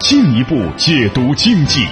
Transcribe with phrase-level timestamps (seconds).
[0.00, 1.86] 进一步解读经济。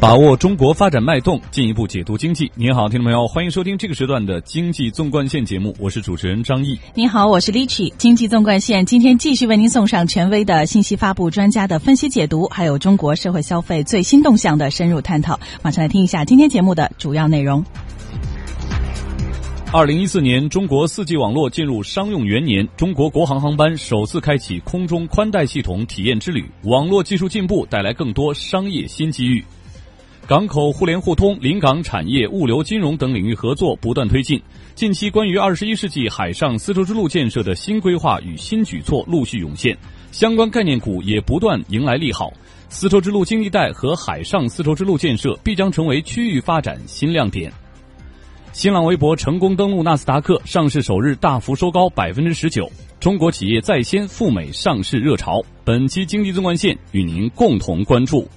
[0.00, 2.50] 把握中国发展脉动，进一步解读经济。
[2.54, 6.74] 您好，听众朋友，欢迎收听这个时段的《经济纵贯线》节目，我是主持人张毅。
[6.94, 15.38] 您好，我是 Lichi 经济纵贯线今天继续为您送上权威的信息发布专家的分析解读，还有中国社会消费最新动向的深入探讨。
[15.60, 17.62] 马上来听一下今天节目的主要内容。
[19.70, 26.50] 二零一四年，中国四 G 网络进入商用元年，中国国航航班首次开启空中宽带系统体验之旅。
[26.62, 29.44] 网络技术进步带来更多商业新机遇。
[30.30, 34.40] 港口互联互通、临港产业、物流、金融等领域合作不断推进。
[34.76, 39.76] 近期，关于二十一世纪海上丝绸之路建设的新规划与新举措陆续涌现，
[40.12, 42.32] 相关概念股也不断迎来利好。
[42.68, 47.52] 丝绸之路经济带和海上丝绸之路建设必将成为区域发展新亮点。
[48.52, 52.70] 新浪微博成功登陆纳斯达克，上市首日大幅收高百分之十九。
[53.00, 58.28] 中国企业在先赴美上市热潮，本期经济纵贯线与您共同关注。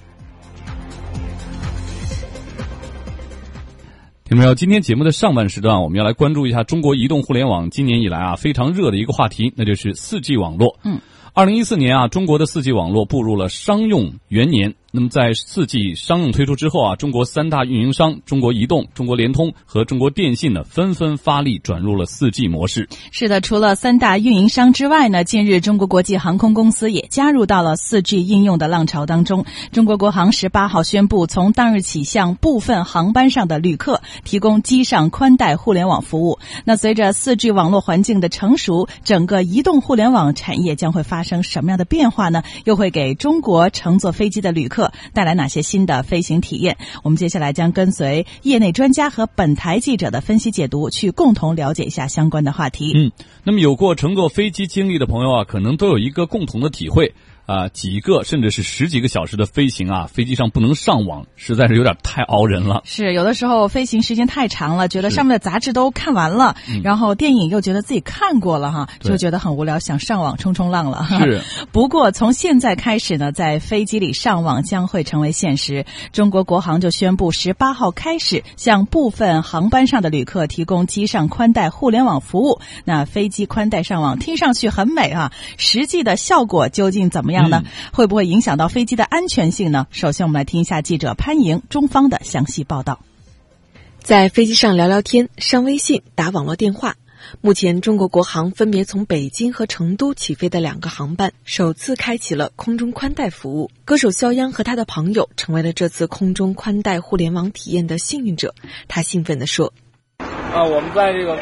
[4.26, 10.78] 听众朋友，今天节目的上半时段，我们要来关注一下中国移动互联网今年以来啊非常热的一个话题，那就是四 G 网络。
[10.82, 10.98] 嗯，
[11.34, 14.76] 二零一四年啊，中国的四 G 网络步入了商用元年。
[14.96, 22.88] 那么在四 G 商用推出之后啊，中国三大运营商中国移动、中国联通和中国电信呢，纷纷发力转入了四 G 模式。
[23.10, 29.44] 是的，除了三大运营商之外呢，近日中国国际航空公司也加入到了四 G 应用的浪潮当中。
[29.72, 36.38] 中国国航十八号宣布，从当日起向部分航班上的旅客提供机上宽带互联网服务。
[36.64, 42.44] 那随着四 G 网络环境的成熟，整个移动互联网产业将会发生什么样的变化呢？
[42.64, 46.76] 又会给中国乘坐飞机的旅客带来哪些新的飞行体验？
[47.02, 52.92] 我们接下来将跟随业内专家和本台记者的分析解读，去共同了解一下相关的话题。
[52.94, 53.12] 嗯，
[53.44, 57.14] 那么有过乘坐飞机经历的朋友啊，可能都有一个共同的体会。
[57.46, 62.82] 啊，几个甚至是十几个小时的飞行啊，飞机上不能上网，实在是有点太熬人了。
[62.84, 71.06] 是有的时候飞行时间太长了，觉得上面的杂志都看完了，然后电影又觉得自己看过了哈，就觉得很无聊，想上网冲冲浪了。
[71.20, 71.42] 是。
[71.70, 75.84] 不过从现在开始呢，在飞机里上网将会成为现实。
[76.12, 82.60] 中国国航就宣布，十八号开始向部分航班上的旅客提供机上宽带互联网服务。
[82.84, 87.62] 那飞机宽带上网听上去很美啊，实际的效果究竟怎么样呢？
[87.92, 89.86] 会不会影响到飞机的安全性呢？
[89.90, 93.00] 首先，我们来听一下记者潘莹、中方的详细报道。
[93.98, 96.96] 在飞机上聊聊天、上微信、打网络电话。
[97.40, 103.70] 目前，中国国航分别从北京和成都起飞的两个航班，首次开启了空中宽带服务。
[103.86, 108.54] 歌手肖央和他的朋友成为了这次空中宽带互联网体验的幸运者。
[108.88, 109.72] 他兴奋地说
[110.20, 111.38] ：“啊，我们在这个。”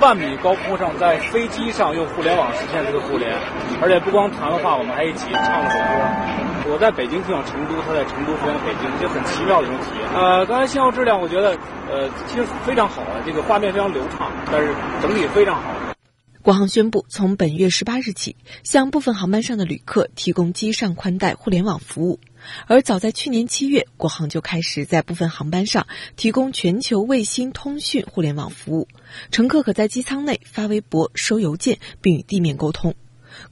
[0.00, 3.34] 万米高空上，在飞机上用互联网实现这个互联，
[3.82, 6.72] 而且不光谈了话，我们还一起唱了首歌。
[6.72, 10.08] 我在北京飞往成都，他在成都飞往北京，就很奇妙的一种体验。
[10.14, 11.50] 呃，刚才信号质量，我觉得
[11.90, 14.72] 呃其实非常好啊，这个画面非常流畅，但是
[15.02, 15.74] 整体非常好。
[16.42, 22.20] 国航宣布，从本月十八日起，向部分航班上的旅客提供机上宽带互联网服务。
[22.66, 25.86] 而早在去年七月，国航就开始在部分航班上
[26.16, 28.88] 提供全球卫星通讯互联网服务，
[29.30, 32.94] 乘客可在机舱内发微博、收邮件，并与地面沟通。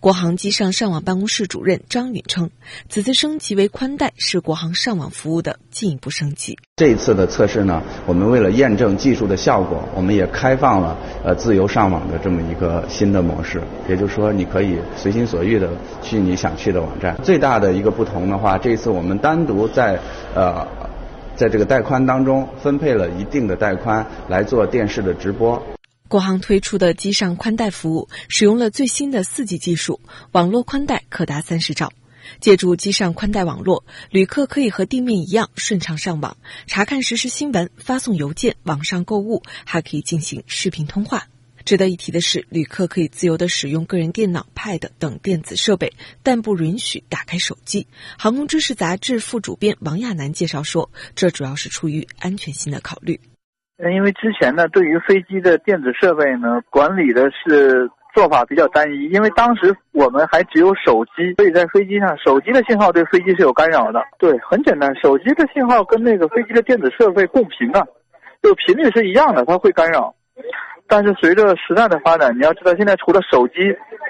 [0.07, 2.51] 国航机上上网办公室主任张允称，
[2.89, 6.57] 此次升级为宽带是国航上网服务的进一步升级。
[6.77, 15.69] 这一次的测试呢，我们为了验证技术的效果，我们也开放了呃自由上网的这么一个新的模式，也就是说你可以随心所欲的
[16.01, 17.17] 去你想去的网站。
[17.25, 19.99] 最大的一个不同的话，这一次我们单独在
[20.37, 20.65] 呃
[21.35, 25.61] 在这个带宽当中分配了一定的带宽来做电视的直播。
[26.09, 30.01] 国航推出的机上宽带服务使用了最新的四 G 技术，
[30.33, 31.93] 网络宽带可达三十兆。
[32.41, 36.37] 借助机上宽带网络，旅客可以和地面一样顺畅上网，
[36.67, 41.29] 查看实时新闻、发送邮件、网上购物，还可以进行视频通话。
[41.65, 45.93] 值得一提的是，旅客可以自由地使用个人电脑、Pad 等电子设备，
[46.23, 47.87] 但不允许打开手机。
[48.19, 53.21] 航空知识杂志副主编王亚楠介绍说，这主要是出于安全性的考虑。
[53.79, 59.05] 因为之前呢，对于飞机的电子设备呢，管理的是做法比较单一。
[59.11, 64.03] 因为当时我们还只有手机，所以在飞机上，手机的信号对飞机是有干扰的。
[64.19, 67.87] 对，很简单，手机的信号跟那个飞机的电子设备共频啊，
[68.43, 70.15] 就频率是一样的，它会干扰。
[70.89, 73.55] 但是随着时代的发展，你要知道，现在除了手机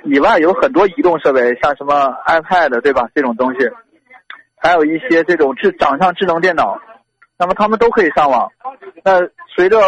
[0.05, 3.09] 以外，有很多移动设备，像什么 iPad 对吧？
[3.15, 3.69] 这种东西，
[4.59, 6.79] 还有一些这种智掌上智能电脑，
[7.39, 8.49] 那么他们都可以上网。
[9.05, 9.21] 那
[9.55, 9.79] 随着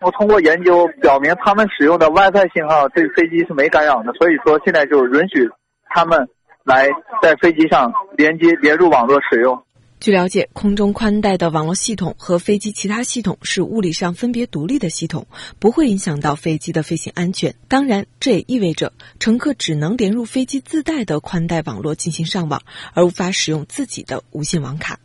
[0.00, 5.48] 我通过研究表明，他们使用的 WiFi 信号对飞机是没干扰的，所以说现在就允许
[5.90, 6.28] 他们
[6.64, 6.88] 来
[7.22, 9.62] 在飞机上连接连入网络使用。
[10.00, 15.28] 据了解，空中宽带的网络系统和飞机其他系统是物理上分别独立的系统，
[15.60, 17.54] 不会影响到飞机的飞行安全。
[17.68, 22.62] 当然，这也意味着乘客只能连入飞机自带的宽带网络进行上网，
[22.94, 24.98] 而无法使用自己的无线网卡。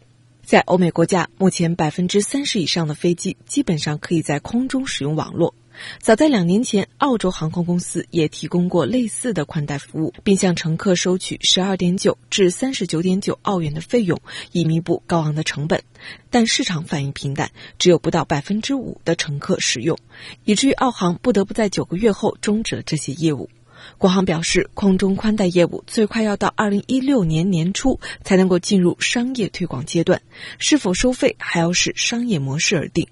[0.47, 5.53] 在欧美国家，目前百分之三十以上的飞机基本上可以在空中使用网络。
[5.99, 14.17] 早在两年前，澳洲航空公司也提供过类似的宽带服务，并向乘客收取十二点九至三十九点九澳元的费用，
[14.53, 15.83] 以弥补高昂的成本。
[16.29, 19.97] 但市场反应平淡，只有不到百分之五的乘客使用，
[20.45, 23.49] 以至于澳航不得不在九个月后终止了这些业务。
[23.97, 30.21] 国航表示，空中宽带业务最快要到二零一六年年初才能够进入商业推广阶段，
[30.59, 33.07] 是否收费还要视商业模式而定。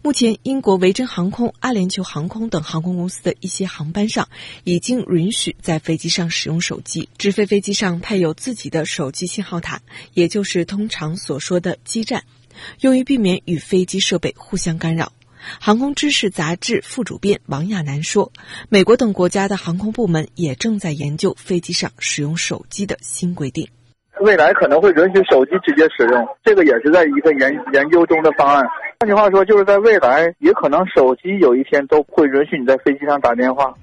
[0.00, 4.28] 目前，英国维珍航空、阿联酋航空等航空公司的一些航班上
[4.62, 9.82] 已经允许在飞机上使用手机，直飞飞机上配有自己的手机信号塔，
[10.14, 12.22] 也就是通常所说的基站，
[12.80, 15.12] 用于避免与飞机设备互相干扰。
[15.60, 18.32] 航空知识杂志副主编王亚楠说
[18.70, 23.68] ：“美国等国家的航空部门也正在研究飞机上使用手机的新规定。
[24.20, 28.64] 未来可能会允许手机直接使用，这个也是在一个研研究中的方案。
[29.00, 33.74] 换句话说，就是在未来，也可能手机有一天都会允许你在飞机上打电话。”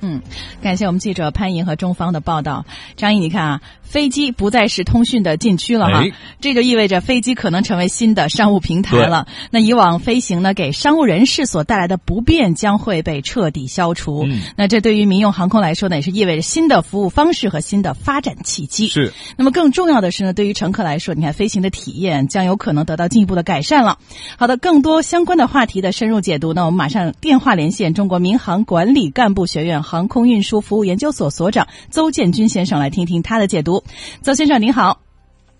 [0.00, 0.20] 嗯，
[0.62, 2.64] 感谢我们记者潘莹和中方的报道。
[2.96, 6.04] 张毅，你看啊，飞机不再是通讯的禁区了哈，
[6.40, 9.26] 这就意味着飞机可能成为新的商务平台了。
[9.50, 14.26] 那以往飞行呢，给商务人士所带来的不便将会被彻底消除。
[14.56, 18.88] 那这对于民用航空来说呢，也是意味着新的服务方式和新的发展契机。
[18.88, 19.12] 是。
[19.36, 23.98] 那么更重要的是呢，对于乘客来说，你看飞行的体验将有可能得到进一步的改善了。
[24.36, 29.82] 好的，更多相关的话题的深入解读呢，我们马上电话连线中国民航管理干部学院。
[29.86, 33.84] 航空运输服务研究所所长邹建军先生来听听他的解读。
[34.20, 35.00] 邹先生您好，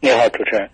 [0.01, 0.71] 你好，主持人。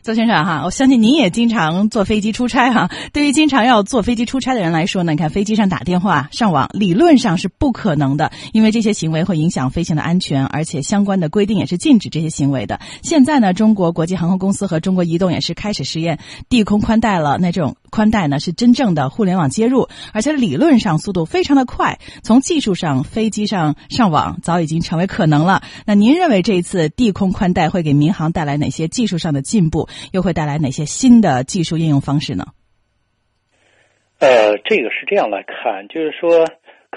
[0.00, 2.88] 邹先生哈，我相信您也经常坐飞机出差哈。
[3.12, 12.80] 对于经常要坐飞机出差的人来说呢，你看飞机上打电话、上网，理论上是不可能的，因为这些行为会影响飞行的安全，而且相关的规定也是禁止这些行为的。
[13.02, 17.36] 现在呢，中国国际航空公司和中国移动也是开始实验地空宽带了。
[17.38, 21.98] 那这种宽带呢，是真正的互联网接入，而且理论上速度非常的快。
[22.22, 25.62] 从技术上，飞机上上网早已经成为可能了。
[25.86, 29.88] 那您认为这一次地空宽带会给民航带来哪些技术上的进步？
[30.12, 32.46] 又会带来哪些新的技术应用方式呢？
[34.20, 36.44] 呃，这个是这样来看，就是说，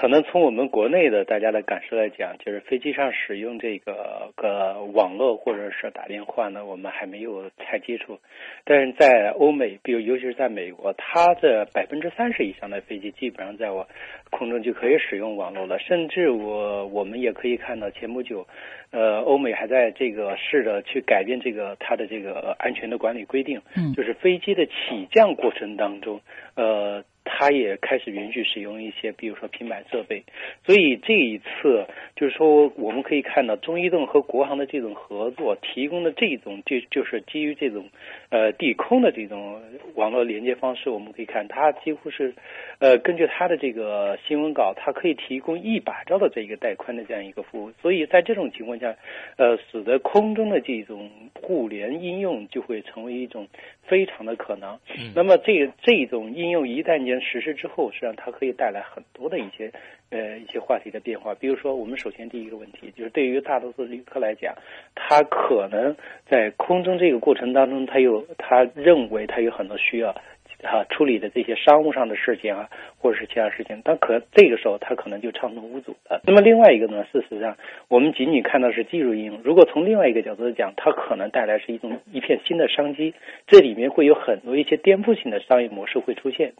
[0.02, 8.18] 可能从我们国内的大家的感受来讲，就是飞机上使用这个个网络或者是打电话呢，我们还没有太接触。
[8.64, 13.86] 但是在欧美，比如尤其是在美国，它的百分之三十以上的飞机基本上在我
[14.30, 18.44] 空中就可以使用网络了，甚至我我们也可以看到前不久。
[18.90, 26.20] 呃，欧美还在这个试着去改变这个它的这个安全的管理规定，嗯，就是飞机的起降过程当中，
[26.56, 27.04] 呃。
[27.24, 30.22] 它也开始允许使用一些，比如说平板设备，
[30.64, 31.86] 所以这一次
[32.16, 37.88] 就是说，我们可以看到中移动和国航的这种合作提供的这种，就就是基于这种
[38.32, 39.60] 呃地空的这种
[39.94, 42.34] 网络连接方式，我们可以看它几乎是
[42.78, 48.96] 呃根据它的这个新闻稿，它可以提供一百兆的这一个带宽的这样一个服务，所以在这种情况下，
[49.36, 53.46] 呃，使得空中的这种互联应用就会成为一种
[53.82, 54.78] 非常的可能。
[55.14, 59.70] 那么这这种应用一旦间实施之后，实际上它可以带来很多的一些
[60.12, 61.34] 呃一些话题的变化。
[61.34, 64.54] 比如说，我们首先第一个问题就是，对于大多数旅客来讲，
[64.94, 65.96] 他可能
[66.28, 70.14] 在空中这个过程当中，他有他认为他有很多需要。
[70.62, 76.20] 啊处理的这些商务上的事情啊，或者是其他事情，但可这个时候他可能就畅通无阻了。
[76.24, 77.56] 那么另外一个呢，事实上
[77.88, 83.14] 我们仅仅看到是技术应用，如果从另外一个角度讲，它可能带来是一种一片新的商机，
[83.46, 86.52] 这里面会有很多一些颠覆性的商业模式会出现，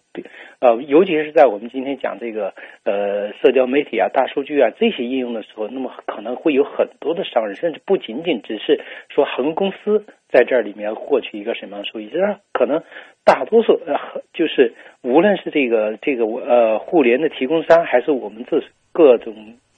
[0.61, 2.55] 呃，尤其是在我们今天讲这个
[2.85, 12.83] 呃社交媒体啊、大数据啊这些应用的时候，那么可能会有很多的商人，甚至不仅仅只是说航空公司在这里面获取一个什么样的收益，就是可能
[13.23, 18.62] 大多数呃就是无论是这个这个呃互联的提供商，还是我们这
[18.93, 19.35] 各种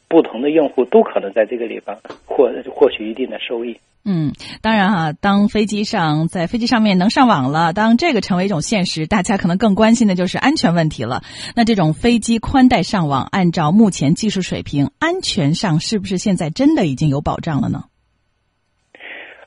[0.08, 3.76] 不同的用户，都可能在这个地方获获取一定的收益。
[4.06, 11.22] 嗯，当然哈，当飞机上在飞机上面能上网了，当这个成为一种现实，大家可能更关心的就是安全问题了。
[11.56, 17.84] 那这种飞机宽带上网，按照目前技术水平，安全上是不是现在真的已经有保障了呢？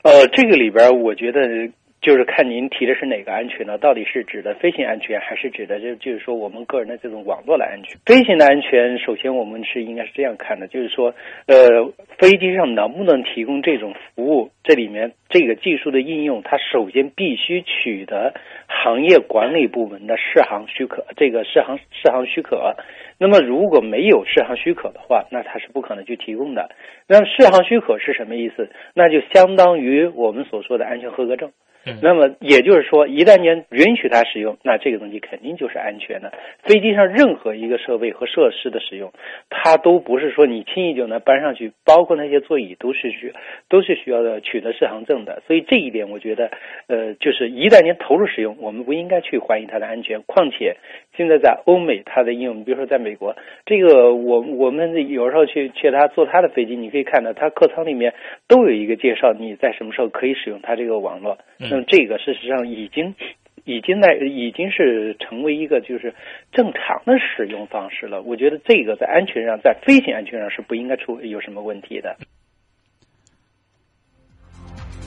[0.08, 1.70] 呃，这个里边我觉得。
[2.00, 3.76] 就是看您提的是哪个安全呢？
[3.80, 7.98] 到底是指的飞行安全，还是指的就就是说我们个人的这种网络的安全？
[8.06, 11.16] 飞行的安全，首先我们是应该是这样看的，就是说，
[11.48, 11.58] 呃，
[12.20, 14.52] 飞机上能不能提供这种服务？
[14.64, 18.36] 这里面这个技术的应用，它首先必须取得
[18.68, 22.76] 行业管理部门的适航许可，这个适航适航许可。
[23.20, 26.70] 那么如果没有适航许可的话，那它是不可能去提供的。
[27.08, 28.70] 那适航许可是什么意思？
[28.94, 31.52] 那就相当于我们所说的安全合格证。
[32.02, 36.34] 那么也就是说，一旦您允许它使用，那这个东西肯定就是安全的。
[36.64, 39.10] 飞机上任何一个设备和设施的使用，
[39.50, 43.34] 它都不是说你轻易就能搬上去，包括那些座椅都是需
[43.70, 45.42] 都是需要的取得适航证的。
[45.48, 46.52] 所以这一点，我觉得，
[46.88, 50.22] 呃，就是一旦您投入使用，我们不应该去怀疑它的安全。
[50.24, 50.76] 况且
[51.18, 58.14] 现在在欧美，它的应用，比如说在美国，这个我我们有时候去去他坐他的飞机，你可以看到他客舱里面
[58.48, 61.40] 都有一个介绍，你在什么时候可以使用它这个网络。
[61.58, 63.16] 那么这个事实上已经，
[63.66, 66.14] 已经在已经是成为一个就是
[66.52, 68.22] 正常的使用方式了。
[68.22, 72.16] 我觉得这个在安全上，在飞行安全上是不应该出有什么问题的。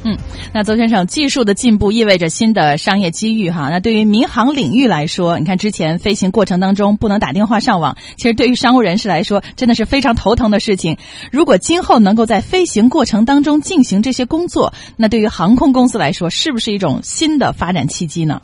[0.02, 0.16] 嗯，
[0.54, 3.68] 那邹先生，技术的进步意味着新的商业机遇哈。
[3.70, 10.96] 那对于民航领域来说，你看之前飞行过程当中不能打电话上网，其实对于商务人士来说真的是非常头疼的事情。
[11.30, 18.42] 如果今后能够在飞行过程当中进行这些工作，那对于航空公司来说是不是一种新的发展契机呢？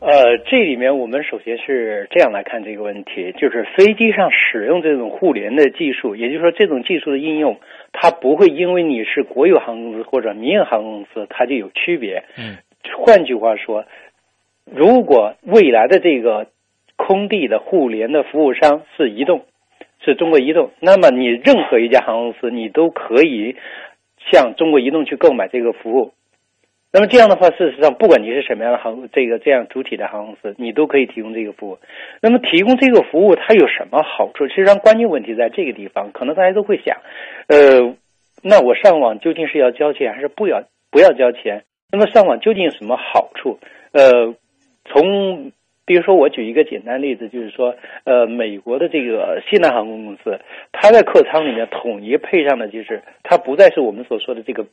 [0.00, 7.56] 呃，这里面我们首先是这样来看这个问题，就是飞机上使用这种互联的技术，也就是说这种技术的应用，
[7.96, 12.24] 它不会因为你是国有航空公司或者民营航空公司，它就有区别。
[12.36, 12.58] 嗯，
[12.98, 13.84] 换句话说，
[14.66, 16.48] 如果未来的这个
[16.96, 19.46] 空地的互联的服务商是移动，
[20.04, 23.56] 是中国移动，那么你任何一家航空公司，你都可以
[24.30, 26.12] 向中国移动去购买这个服务。
[26.94, 31.78] 那么这样的话，事实上，不管你是什么样的航这个这样主体的航空公司，你都可以提供这个服务。
[32.20, 34.46] 那么提供这个服务，它有什么好处？
[34.46, 36.96] 其实上，关键问题在这个地方，可能大家都会想，
[37.48, 37.96] 呃，
[38.44, 41.64] 那我上网究竟是要交钱还是不要不要交钱？
[41.90, 43.58] 那么上网究竟有什么好处？
[43.90, 44.32] 呃，
[44.84, 45.50] 从
[45.86, 47.74] 比如说，我举一个简单例子，就是说，
[48.04, 50.40] 呃，美国的这个西南航空公司，
[50.72, 54.64] 它在客舱里面统一配上的就是，它不再是我们所说的这个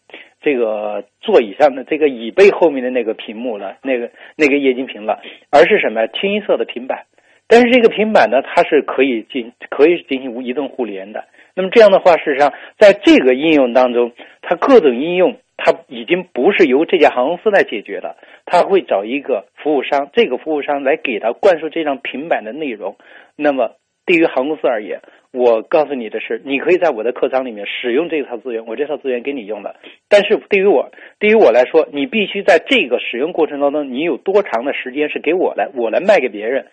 [0.41, 5.19] 这个座椅上的这个椅背后面的那个屏幕了，那个那个液晶屏了，
[5.51, 7.05] 而是什么清一色的平板。
[7.47, 11.25] 但是这个平板呢，它是可以进可以进行无移动互联的。
[11.53, 15.35] 那么这样的话，事实上，在这个应用当中，它各种应用。
[15.63, 22.95] 它已经不是由这家航空公司来解决了，他会找一个服务商，这个服务商来给他灌输这张平板的内容。
[23.35, 23.75] 那么
[24.05, 25.01] 对于航空公司而言，
[25.31, 29.75] 我告诉你的是，你可以在我的客舱里面使用这套资源，我这套资源给你用了。
[30.09, 30.89] 但是对于我，
[31.19, 36.65] 对于我来说，你必须在这个使用过程当中，你有多长的时间是给我来，我来卖给别人。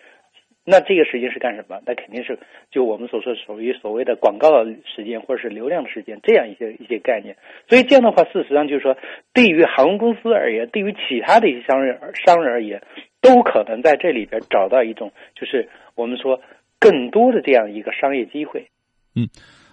[0.69, 1.81] 那这个时间是干什么？
[1.83, 2.37] 那肯定是
[2.69, 7.35] 就我们所说属于所谓的广告的时间，或者是流量的时间，这样一些一些概念。
[7.67, 8.95] 所以这样的话，事实上就是说，
[9.33, 12.83] 对于航空公司而言，对于其他的一些商人商人而言，
[13.19, 16.39] 都可能在这里边找到一种，就是我们说
[16.79, 18.69] 更多的这样一个商业机会。
[19.15, 19.27] 嗯，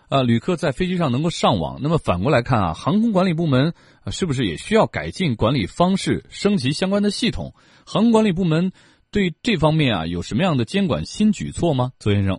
[0.08, 3.74] 啊，旅客在飞机上能够上网，那么反过来看啊，航空管理部门
[4.10, 7.52] 是不是也需要改进管理方式，升级相关的系统？
[7.84, 8.72] 航空管理部门。
[9.16, 12.38] 对这方面啊，有什么样的监管新举措吗，邹先生？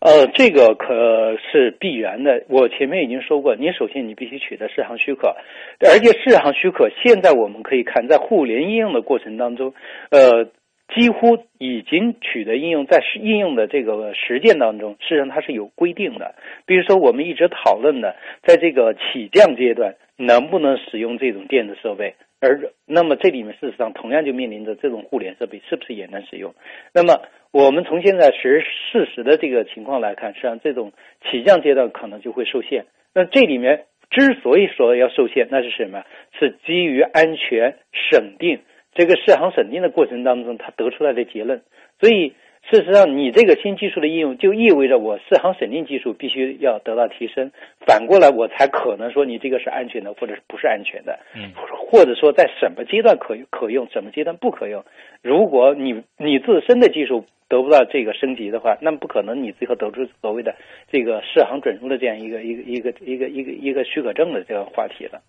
[0.00, 2.44] 呃，这个可是必然的。
[2.48, 5.36] 我前面已经说过，你首先你必须取得适航许可，
[5.78, 9.74] 而且适航许可现在我们可以看，在互联应用的过程当中，
[10.10, 10.46] 呃，
[10.92, 16.34] 几乎已经取得应用，在应用的这个实践当中，实际上它是有规定的。
[16.66, 22.16] 比如说，我们一直讨论的，在这个起降阶段能不能使用这种电子设备？
[22.42, 26.54] 而那么这里面事实上同样就面临着这种互联设备是不是也能使用？
[26.92, 27.22] 那么
[27.52, 30.92] 我们从现在实事实的这个情况来看，实际上这种
[31.30, 32.84] 起降阶段可能就会受限。
[33.14, 36.02] 那这里面之所以说要受限，那是什么？
[36.38, 37.76] 是基于安全
[38.10, 38.58] 审定
[38.92, 41.62] 这个试航审定的过程当中，它得出来的结论。
[42.00, 42.34] 所以。
[42.70, 47.50] 事实上，你这个新技术的应用就意味着我试航审定技术必须要得到提升，
[47.86, 51.52] 反过来我才可能说你这个是安全的，或者是不是安全的，嗯，
[51.90, 54.82] 或者说在什么阶段可可用，什么阶段不可用。
[55.22, 60.54] 如果你你自身的技术得不到这个升级的话，那么不可能你最后得出所谓的
[60.90, 65.20] 这个试航准入的这样一个一个一个一个一个一个许可证的这个话题了。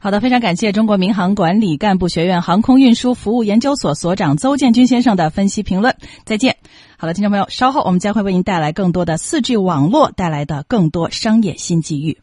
[0.00, 5.96] 好的，非常感谢中国民航管理干部学院航空运输服务研究所所长邹建军先生的分析评论。
[6.24, 6.56] 再见。
[6.98, 12.18] 好了，听众朋友，稍后我们将会为您带来更多的四 G 网络带来的更多商业新机遇。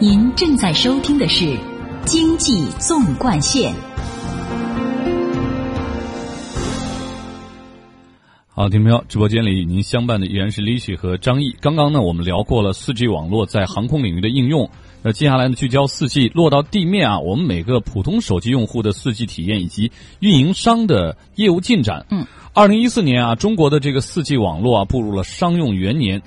[0.00, 1.44] 您正在收听的是
[2.04, 3.72] 《经济纵贯线》。
[8.58, 11.54] 好，听众朋友，直播间里与您相伴的依然是李雪和张毅。
[11.60, 14.68] 刚刚呢，我们聊过了四 G 网络在航空领域的应用。
[15.00, 22.06] 那接下来呢，聚焦四 G 落到地面啊，我们每个普通手机用户的四 G 体验以及运营商的业务进展。
[22.10, 26.20] 嗯，二零一四年啊，中国的这个四 G 网络啊步入了商用元年。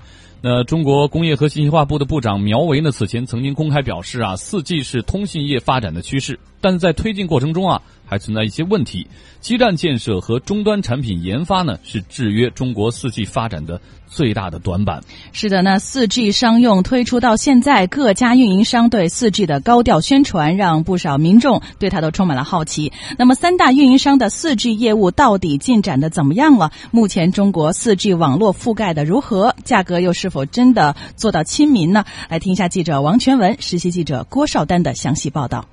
[0.43, 7.81] 那中国工业和信息化部的部长苗圩呢，此前曾经公开表示啊，四 G 是通信业发展的趋势，但是在推进过程中啊。
[8.12, 9.08] 还存在一些问题，
[9.39, 15.01] 基站建设和终端产品研发呢，是制约中国四 G 发展的最大的短板。
[15.32, 22.91] 是的，那四 G 商用推出到现在，各家运营商对四 G 的高调宣传，让不少民众对它都充满了好奇。
[23.18, 26.74] 那么，三大运营商的四 G 业务到底进展的怎么样了？
[26.91, 29.56] 目前中国四 G 网络覆盖的如何？
[29.63, 32.03] 价格又是否真的做到亲民呢？
[32.27, 35.65] 来听一下记者王全文、实习记者郭少丹的详细报道。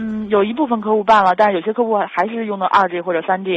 [0.00, 3.50] 嗯，有一部分客户办了，但是有些客户还是用的二 G 或者三 G。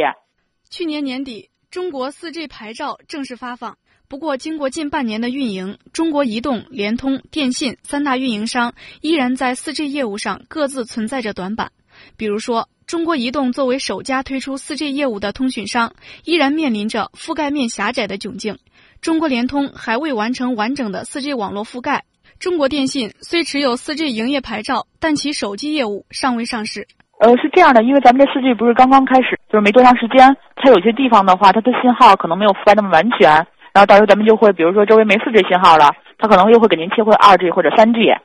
[0.69, 3.77] 去年年底，中国四 G 牌照正式发放。
[4.09, 11.71] 不过，经过近半年的运营，中国移动、联通、电信三大运营商依然在四 G 业务上各自存在着短板。
[12.17, 15.95] 比如说，中国移动作为首家推出四 G 业务的通讯商，
[16.25, 18.59] 依然面临着覆盖面狭窄的窘境。
[18.99, 22.03] 中国联通还未完成完整的四 G 网络覆盖。
[22.39, 26.87] 中国电信虽持有 4G 营业牌照，但其手机业务尚未上市。
[27.19, 33.29] 呃，是这样的，因为咱们这 4G 不是刚刚开始，就是没多长时间，它有些地方的话，它的信号可能没有覆盖那么完全，
[33.71, 38.17] 然后到时候咱们就会，比如说周围没 4G 信号了，它可能又会给您切回 2G 或者 3G。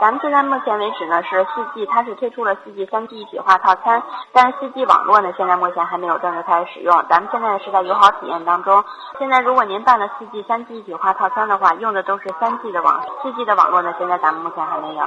[0.00, 7.04] 咱们现在目前为止呢是四 G，它是推出了四 G、三 G 一体化套餐，但是四 G 网络呢现在目前还没有正式开始使用。
[7.10, 8.82] 咱们现在是在友好体验当中。
[9.18, 15.06] 现在如果您办了四 G、三 G 一体化套餐的话，用的都是三 G 的网，四 G 的网络呢现在咱们目前还没有。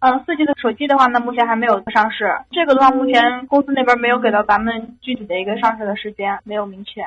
[0.00, 7.00] 嗯，四 G 的手机的话呢目前还没有上市，这个的话目前公司那边没有给到咱们具体的一个上市的时间，没有明确。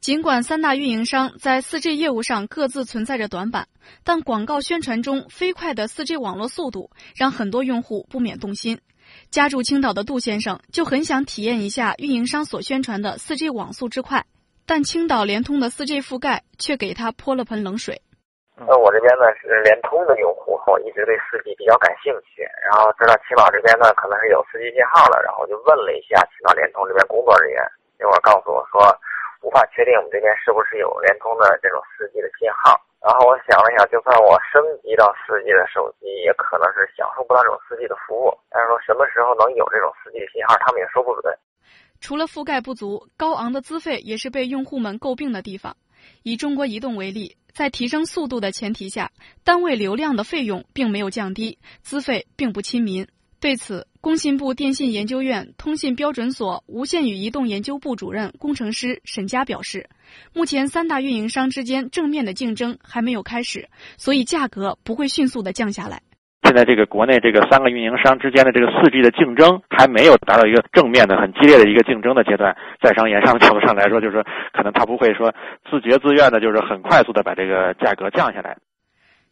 [0.00, 3.68] 尽管三大运营商在 4G 业务上各自存在着短板，
[4.02, 8.80] 但广告宣传中飞快的 4G 网络速度让很多用户不免动心。
[9.28, 14.24] 家住青岛的杜先生就很想体验一下运营商所宣传的 4G 网速之快，
[14.64, 18.00] 但青岛联通的 4G 覆盖却给他泼了盆冷水。
[18.56, 27.60] 那我这边呢是联通的用户，我一直对 4G 比较感兴趣，然后知道青岛这边呢可能是有 4G 信号了，然后就问了一下青岛联通这边工作人员，
[28.00, 28.80] 那会儿告诉我说。
[29.42, 32.76] 无法确定我们这边是不是有联通的这种四 G 的信号。
[33.00, 38.36] 然后我想了想，就算我升级到四 G 的手机，也可能是享受不到这种四 G 的服务。
[38.50, 41.32] 但是说什么时候能有这种四 G 的信号，他们也说不准。
[42.00, 45.76] 除了覆盖不足，高昂的资费也是被用户们诟病的地方。
[46.22, 49.10] 以中国移动为例，在提升速度的前提下，
[49.44, 53.08] 单位流量的费用并没有降低，资费并不亲民。
[53.40, 59.88] 对此，工信部电信研究院通信标准所无线与移动研究部主任工程师沈佳表示，
[60.34, 66.02] 目前三大运营商之间正面的竞争还没有开始，所以价格不会迅速的降下来。
[66.42, 74.22] 现在这个国内这个三个运营商之间的这个四 G 的竞争还没有达到一个正面的、很激烈的一个竞争的阶段，在商言商的角度上来说，就是说
[74.52, 75.34] 可能他不会说
[75.70, 78.58] 自觉自愿的，就是很快速的把这个价格降下来。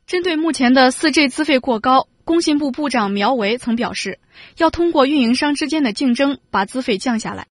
[0.06, 2.08] 针对目前的四 G 资费过高。
[2.28, 4.18] 工信部部长苗圩曾表示，
[4.58, 7.46] 要通过运营商之间的竞争，把资费降下来。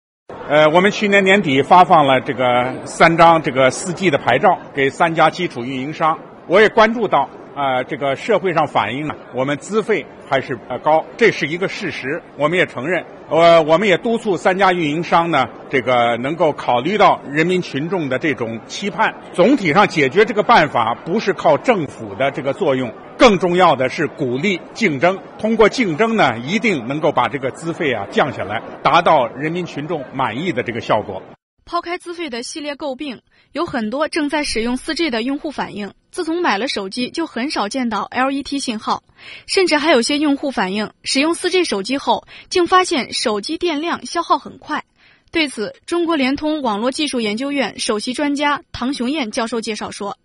[0.48, 6.18] 呃，我们去年年底发放了这个三张这个四 G 的牌照给三家基础运营商。
[6.48, 13.04] 我也关注到，啊，这个社会上反映呢，我们资费还是呃高，这是一个事实，我们也承认。
[13.30, 19.14] 呃，我们也督促三家运营商呢，这个能够考虑到人民群众的这种期盼。
[19.32, 25.18] 总体上解决这个办法不是靠政府的这个作用，更重要的是鼓励竞争。
[25.38, 31.22] 通过竞争呢，一定能够把这个资费啊降下来，达到人民群众满意的这个效果。
[31.66, 33.22] 抛开资费的系列诟病，
[33.52, 39.02] 有很多正在使用 4G 的用户反映，自从买了手机就很少见到 LET 信号，
[39.46, 44.84] 甚至还有些用户反映，使用 4G 手机后，竟发现手机电量消耗很快。
[45.30, 50.18] 对此，中国联通网络技术研究院首席专家唐雄彦教授介绍说，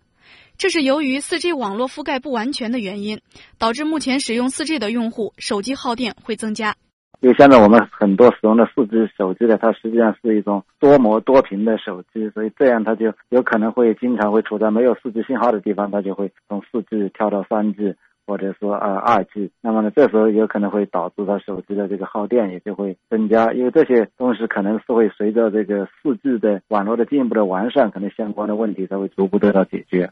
[0.58, 3.22] 这是由于 4G 网络覆盖不完全的原因，
[3.56, 6.76] 导致目前使用 4G 的用户手机耗电会增加。
[7.20, 17.94] 因为现在我们很多使用的四 G 手机呢，它实际上是一种多模多屏的手机，所以这样它就有可能会经常会处在没有四 G 信号的地方，它就会从四 G 跳到三 G，
[18.26, 19.50] 或者说呃二 G。
[19.60, 30.10] 那么呢，这时候有可能会导致它手机的这个耗电也就会增加，因为这些东西可能是会随着这个四 G 的网络的进一步的完善，可能相关的问题才会逐步得到解决。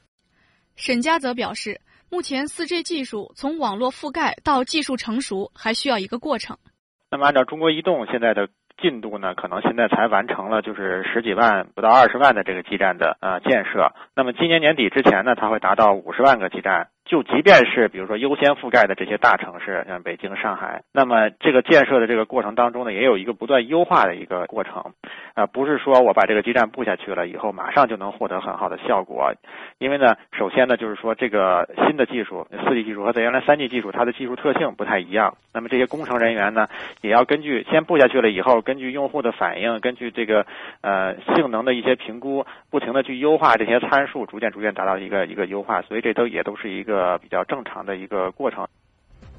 [0.76, 6.58] 沈佳则表示，目前四 G 技术从网络覆盖到技术成熟还需要一个过程。
[7.10, 8.48] 那么，按照中国移动现在的
[8.80, 13.92] 进度呢，可能现在才完成了就是十几万不到二十万的这个基站的呃建设。
[14.14, 16.88] 那么今年年底之前呢，它会达到五十万个基站。
[17.08, 24.92] 就即便是比如说优先覆盖的这些大城市，像北京、上海，那么这个建设的这个过程当中呢，也有一个不断优化的一个过程，
[25.32, 29.32] 啊，不是说我把这个基站布下去了以后，马上就能获得很好的效果，
[29.78, 36.68] 因为呢，首先呢，就是说这个新的技术，四 G 技术和在原来三 G 技术它的技术特性不太一样，那么这些工程人员呢，
[37.00, 40.44] 也要根据先布下去了以后，根据用户的反应，根据这个
[40.82, 46.97] 呃性能的一些评估，不停的去优化这些参数，逐渐逐渐达到一个一个优化，所以这都也都是一个。
[46.98, 48.66] 呃，比较正常的一个过程。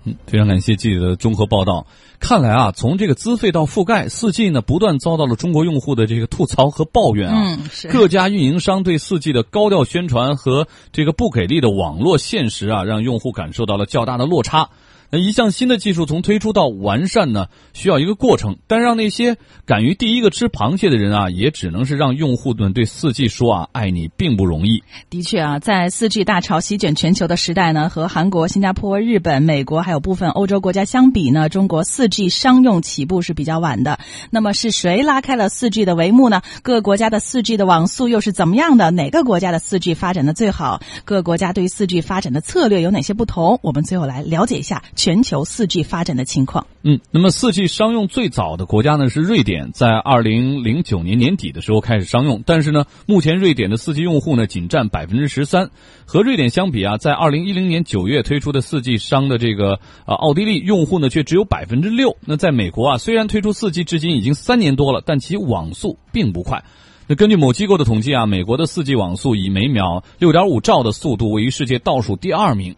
[0.05, 1.85] 嗯，非常感谢记者的综合报道。
[2.21, 7.57] 看来啊，从这个资费到覆盖，四 G 呢不断遭到了中国用户的这个吐槽和抱怨啊。
[7.57, 7.89] 嗯，是。
[7.89, 14.69] 各家运营商对四 G 的高调宣传和这个不给力的网络现实啊，让用户感受到了较大的落差。
[15.11, 18.57] 那一项新的技术从推出到完善呢，需要一个过程。
[18.67, 24.83] 但让那些敢于第一个吃螃蟹的人啊，也只能是让用户们对四 G 说啊，爱你并不容易。
[25.09, 33.99] 的确啊，在四 G 大潮席卷全球的时代呢，和韩国、新加坡、日本、美国还有部分欧洲国家相比呢，中国四 G 商用起步是比较晚的。
[34.29, 36.41] 那么是谁拉开了四 G 的帷幕呢？
[36.61, 38.91] 各个国家的四 G 的网速又是怎么样的？
[38.91, 40.81] 哪个国家的四 G 发展的最好？
[41.03, 43.59] 各个国家对于四 G 发展的策略有哪些不同？
[43.63, 44.83] 我们最后来了解一下。
[44.99, 46.67] 全球四 G 发展的情况。
[46.83, 55.69] 嗯，那么四 G 商用最早的国家呢是瑞典，在二零零九年年底的时候开始商用，但是呢，目前瑞典的四 G 用户呢仅占百分之十三。
[56.05, 62.17] 和瑞典相比啊，在二零一零年九月推出的四 G 商的这个呃奥地利用户呢却只有百分之六。
[62.25, 66.65] 那在美国啊，虽然推出四 G 至今已经三年多了，但其网速并不快。
[67.07, 72.75] 那根据某机构的统计啊，美国的四 G 网速以每秒六点五兆的速度位于世界倒数第二名。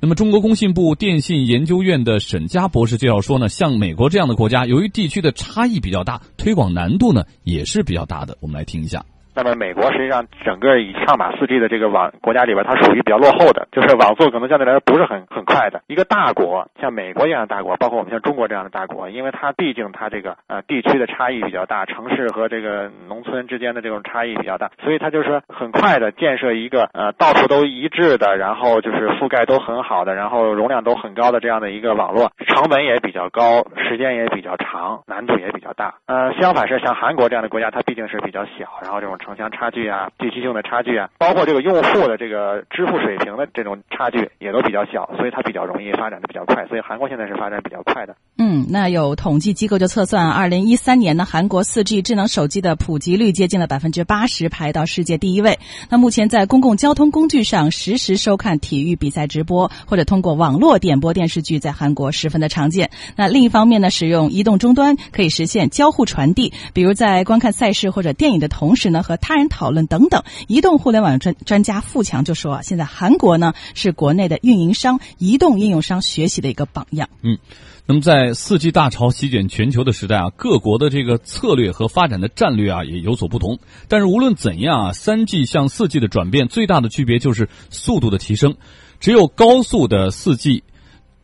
[0.00, 8.36] 那么，中国工信部电信研究院的沈佳博士介绍说呢，像美国这样的国家，由于地区的差异比较大，推广难度呢也是比较大的。
[8.40, 9.04] 我们来听一下。
[9.34, 16.68] 那么美国实际上整个以上马四 G 的这个网国家里边，它属于比较落后的，就是网速可能相对来说不是很很快的一个大国。
[16.80, 35.94] 像美国一样的大国，包括我们像中国这样的大国，因为它毕竟它这个呃地区的差异比较大，城市和这个农村之间的这种差异比较大，所以它就是很快的建设一个呃到处都一致的，然后就是覆盖都很好的，然后容量都很高的这样的一个网络，成本也比较高，时间也比较长，难度也比较大。
[36.06, 46.66] 呃，相反是像韩国这样的国家，它毕竟是比较小，然后这种城乡差距啊，地区性的差距啊，包括这个用户的这个支付水平的这种差距也都比较小，所以它比较容易发展的比较快。
[46.66, 48.14] 所以韩国现在是发展比较快的。
[48.36, 55.58] 嗯，那有统计机构就测算，二零一三年呢，韩国四 G 智能手机的普及率接近了百分之八十，排到世界第一位。
[55.88, 62.90] 那目前在公共交通工具上实时收看体育比赛直播，或者通过网络点播电视剧，在韩国十分的常见。
[63.16, 69.44] 那另一方面呢，使用移动终端可以实现交互传递，比如在观看赛事或者电影的同时呢，和他人。
[69.50, 77.08] 讨论等等，移动互联网专专家富强就说啊，现在韩国呢是国内的运营商、移动应用商学习的一个榜样。
[77.22, 77.38] 嗯，
[77.86, 83.58] 那么在四 G 大潮席卷全球的时代啊，各国的这个策略和发展的战略啊也有所不同。
[83.86, 88.56] 但是无论怎样啊，三 G 向四 G 的转变最大的区别就是速度的提升，
[88.98, 90.64] 只有高速的四 G。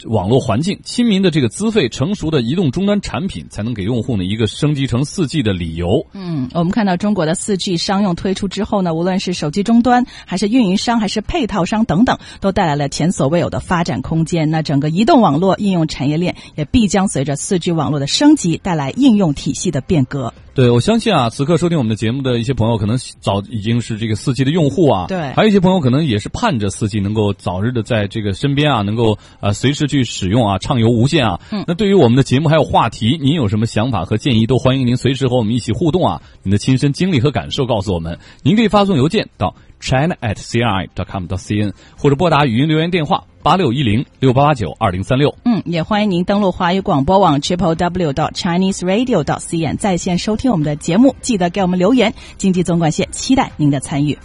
[0.07, 6.07] 网络环境、亲民的这个资费、成熟的移动终端产品，才能给用户呢一个升级成四 G 的理由。
[6.13, 14.51] 嗯，我们看到中国的四 G 商用推出之后呢，无论是手机终端，还是运营商，还是配套商等等，都带来了前所未有的发展空间。
[14.51, 20.33] 那整个移动网络应用产业链也必将随着四 G 网络的升级，带来应用体系的变革。
[20.61, 25.07] 对，我相信啊，此刻收听我们的节目的一些朋友，可能早已经是这个四 G 的用户啊。
[25.09, 31.41] 对，还有一些朋友可能也是盼着四 G 能够早日的在这个身边啊，能够呃随时去使用啊，畅游无限啊。
[31.51, 31.65] 嗯。
[31.67, 36.21] 那对于我们的节目还有话题，您有什么想法和建议，都欢迎您随时和我们一起互动啊。
[36.43, 43.25] 您的亲身经历和感受告诉我们，您可以发送邮件到 china at cri dot com dot cn，或者拨打语音留言电话。
[43.43, 52.13] 八六一零六八八九二零三六，嗯，也欢迎您登录华语广播网 triple w dot chinese radio dot cn 在线收听我们的节目，记得给我们留言。
[52.37, 54.19] 经济总管线期待您的参与。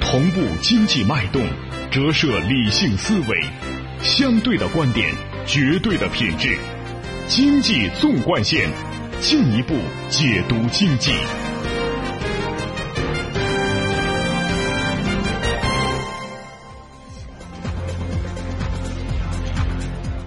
[0.00, 1.42] 同步经济脉动，
[1.90, 3.42] 折射理性思维，
[4.02, 5.10] 相对的观点，
[5.46, 6.58] 绝对的品质，
[7.28, 8.68] 经济纵贯线。
[9.22, 9.74] 进一步
[10.08, 11.12] 解读经济。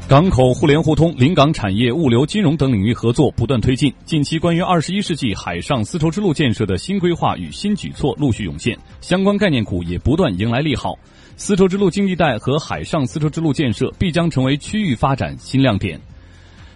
[0.08, 3.94] 港口互联互通、临港产业、物流、金融等领域合作不断推进。
[4.06, 10.98] 近期，关于二十一世纪海上丝绸之路建设的新规划与新举措陆续涌现，相关概念股也不断迎来利好。
[11.36, 16.00] 丝绸之路经济带和海上丝绸之路建设必将成为区域发展新亮点。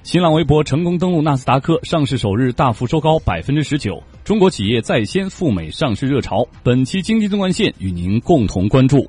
[0.09, 4.01] 新浪微博成功登陆纳斯达克，上市首日大幅收高百分之十九。
[4.23, 6.43] 中国企业再掀赴美上市热潮。
[6.63, 9.07] 本期经济纵贯线与您共同关注。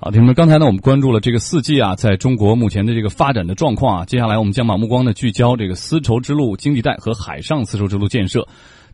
[0.00, 4.04] 好，听众们，刚才呢，我们关注了这个四 G 啊，在中国目前的这个发展的状况啊。
[4.04, 8.44] 接下来，我们将把目光呢聚焦这个丝绸之路经济带和海上丝绸之路建设。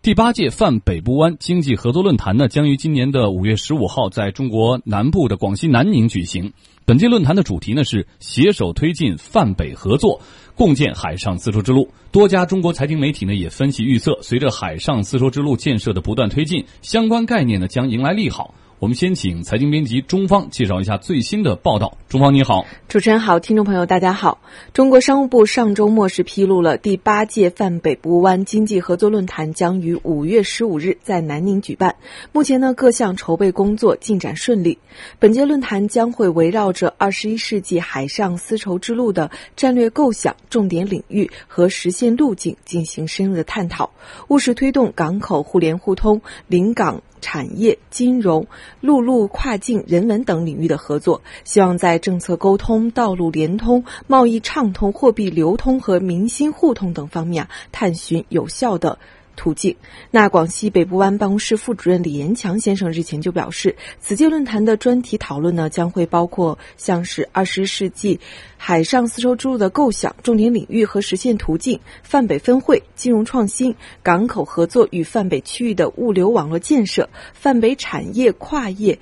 [0.02, 6.54] 第八届泛北部湾经济合作论坛呢，将于今年的五月十五号在中国南部的广西南宁举行。
[6.86, 10.22] 本届论坛的主题呢是携手推进泛北合作，
[10.54, 11.90] 共建海上丝绸之路。
[12.12, 18.54] 多家中国财经媒体呢也分析预测，随着海上丝绸之路建设的不断推进，相关概念呢将迎来利好。
[18.81, 21.99] 我们先请财经编辑钟方介绍一下最新的报道。
[22.09, 24.40] 钟方你好，主持人好，听众朋友大家好。
[24.73, 31.97] 中国商务部上周末是披露了第八届泛北部湾经济合作论坛将于五月十五日在南宁举办。
[32.33, 34.79] 目前呢，各项筹备工作进展顺利。
[35.19, 43.90] 本届论坛将会围绕着二十一世纪海上丝绸之路的战略构想、重点领域和实现路径进行深入的探讨，
[44.29, 47.03] 务实推动港口互联互通、临港。
[47.20, 48.46] 产业、金融、
[48.80, 58.98] 陆路跨境、人文等领域的合作，希望在政策沟通、道路联通、贸易畅通、货币流通和民心互通等方面啊，探寻有效的。
[59.37, 59.77] 途径。
[60.11, 68.21] 那广西北部湾办公室副主任李延强先生日前就表示，此届论坛的专题讨论呢，将会包括像是二十世纪
[68.57, 78.99] 海上丝绸之路的构想、重点领域和实现途径、泛北分会、金融创新、港口合作与泛北区域的物流网络建设、泛北产业跨业。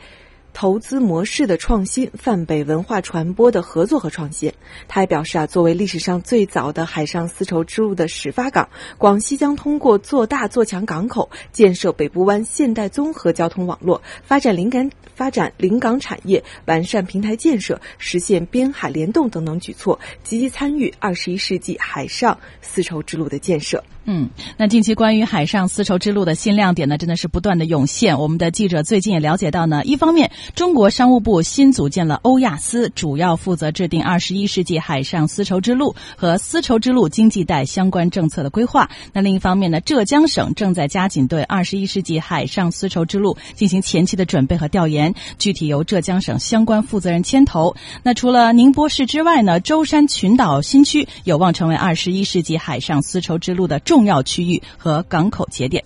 [0.59, 4.53] 投资模式的创新，泛北文化传播的合作和创新。
[4.89, 8.69] 他还表示啊，作为历史上最早的海上丝绸之路的始发港，
[8.99, 23.85] 广西将通过做大做强港口，建设北部湾现代综合交通网络，发展临港发展临港产业，完善平台建设，实现边海联动等等举措，积极参与二十一世纪海上丝绸之路的建设。
[24.11, 28.19] 嗯，那近期关于海上丝绸之路的新亮点呢，真的是不断的涌现。
[28.19, 38.91] 我们的记者最近也了解到呢，一方面，中国商务部新组建了欧亚司，主要负责制定二十一世纪海上丝绸之路和丝绸之路经济带相关政策的规划。
[39.13, 47.75] 那另一方面呢，浙江省正在加紧对二十一世纪海上丝绸之路进行前期的准备和调研，具体由浙江省相关负责人牵头。
[48.03, 53.79] 那除了宁波市之外呢，舟山群岛新区有望成为二十一世纪海上丝绸之路的。
[53.89, 55.83] 重要区域和港口节点，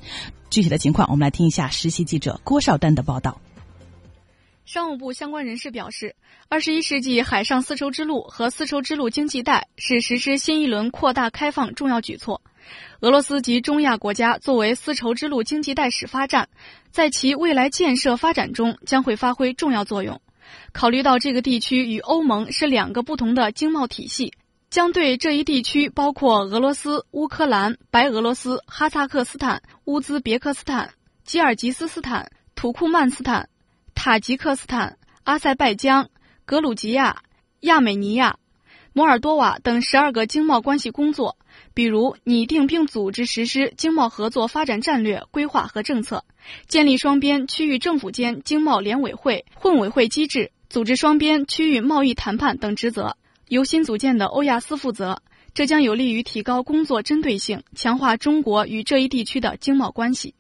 [0.51, 3.39] 具体的情况我们来听一下实习记者郭少丹的报道。
[4.65, 6.15] 商务部相关人士表示，
[6.49, 12.43] 二十一世纪海上丝绸之路和丝绸之路经济带是实施新一轮扩大开放重要举措。
[13.01, 16.49] 俄罗斯及中亚国家作为丝绸之路经济带始发站，
[16.93, 20.21] 在其未来建设发展中将会发挥重要作用。
[20.73, 24.33] 考虑到这个地区与欧盟是两个不同的经贸体系。
[24.71, 30.95] 将对这一地区，包括俄罗斯、乌克兰、白俄罗斯、哈萨克斯坦、乌兹别克斯坦、
[31.25, 33.51] 吉尔吉斯斯坦、土库曼斯坦、
[34.05, 36.11] 塔吉克斯坦、阿塞拜疆、
[36.45, 37.23] 格鲁吉亚、
[37.61, 38.37] 亚美尼亚、
[38.93, 41.37] 摩尔多瓦等十二个经贸关系工作，
[41.73, 46.25] 比如拟定并组织实施经贸合作发展战略规划和政策，
[46.67, 55.23] 建立双边区域政府间经贸联委会、混委会机制，组织双边区域贸易谈判等职责，由新组建的欧亚斯负责。
[55.55, 60.35] 这将有利于提高工作针对性，强化中国与这一地区的经贸关系。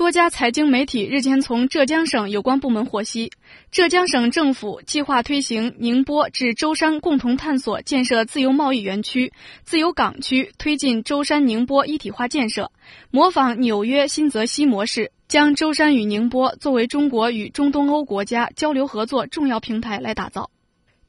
[0.00, 3.30] 多家财经媒体日前从浙江省有关部门获悉，
[3.70, 12.72] 浙江省政府计划推行宁波至舟山共同探索建设自由贸易园区、自由港区，推进舟山宁波一体化建设，
[13.10, 20.50] 模仿纽约新泽西模式，将舟山与宁波作为中国与中东欧国家交流合作重要平台来打造。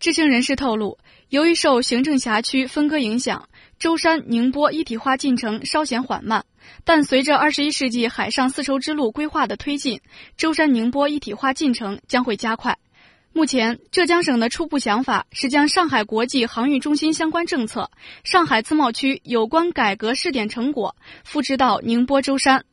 [0.01, 0.97] 知情人士透露，
[1.29, 3.47] 由于受行政辖区分割影响，
[3.79, 6.43] 舟山宁波一体化进程稍显缓慢。
[6.83, 10.01] 但随着二十一世纪海上丝绸之路规划的推进，
[10.37, 12.77] 舟山宁波一体化进程将会加快。
[13.33, 17.89] 目前，浙江省的初步想法是将上海国际航运中心相关政策、
[18.25, 22.65] 上海自贸区有关改革试点成果复制到宁波舟山，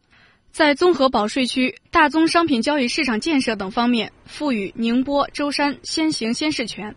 [0.50, 6.96] 在综合保税区、大宗商品交易市场建设等方面赋予宁波舟山先行先试权。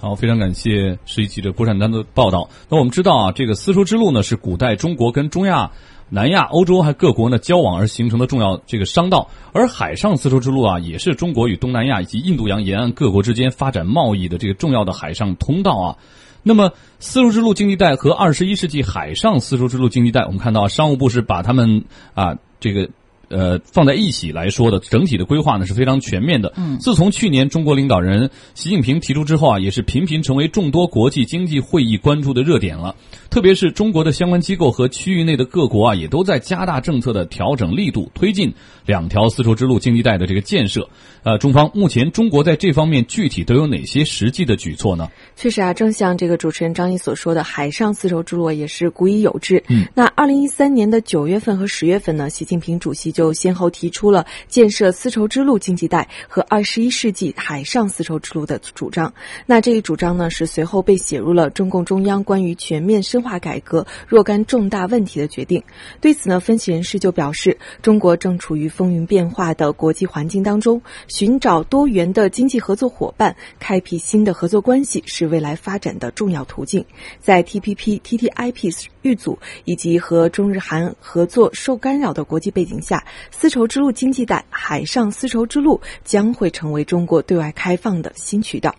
[0.00, 2.48] 好，非常感谢实习记者郭善丹的报道。
[2.68, 5.72] 那我们知道啊，这个丝绸之路呢是古代中国跟中亚、
[6.08, 15.96] 南亚、欧洲还各国呢交往而形成的重要这个商道，而海上丝绸之路啊也是中国与东南亚以及印度洋沿岸各国之间发展贸易的这个重要的海上通道啊。
[16.44, 21.84] 那么，丝绸之路经济带和二十一世纪海上丝绸之路经济带，我们看到商务部是把他们
[22.14, 22.88] 啊这个。
[23.28, 26.52] 呃，放在一起来说的整体的规划呢是非常全面的。
[26.56, 32.96] 嗯，自从去年中国领导人习近平提出之后啊，也是频频成为众多国际经济会议关注的热点了。
[33.30, 38.54] 特别是中国的相关机构和区域内的各国啊，也都在加大政策的调整力度，推进
[38.88, 40.88] 两条丝绸之路经济带的这个建设。
[41.22, 45.10] 呃，中方目前中国在这方面具体都有哪些实际的举措呢？
[45.36, 49.62] 确实啊，正像这个主持人张毅所说的，海上丝绸之路也是古已有之。
[49.68, 59.12] 嗯，那二零一三年的九月份和十月份呢，习近平主席就先后提出了建设丝绸之路经济带和二十一世纪海上丝绸之路的主张。
[59.44, 65.62] 那这一主张呢，是随后被写入了中共中央关于全面深化改革若干重大问题的决定。
[66.00, 70.80] 对此呢，分析人士就表示，中国正处于风云变化的国际环境当中。
[71.08, 76.84] 寻找多元的经济合作伙伴，开辟新的合作关系是未来发展的重要途径。
[77.18, 88.72] 在 TPP、TTIP 遇阻以及和中日韩合作受干扰的国际背景下，丝绸之路经济带、海上丝绸之路将会成为中国对外开放的新渠道。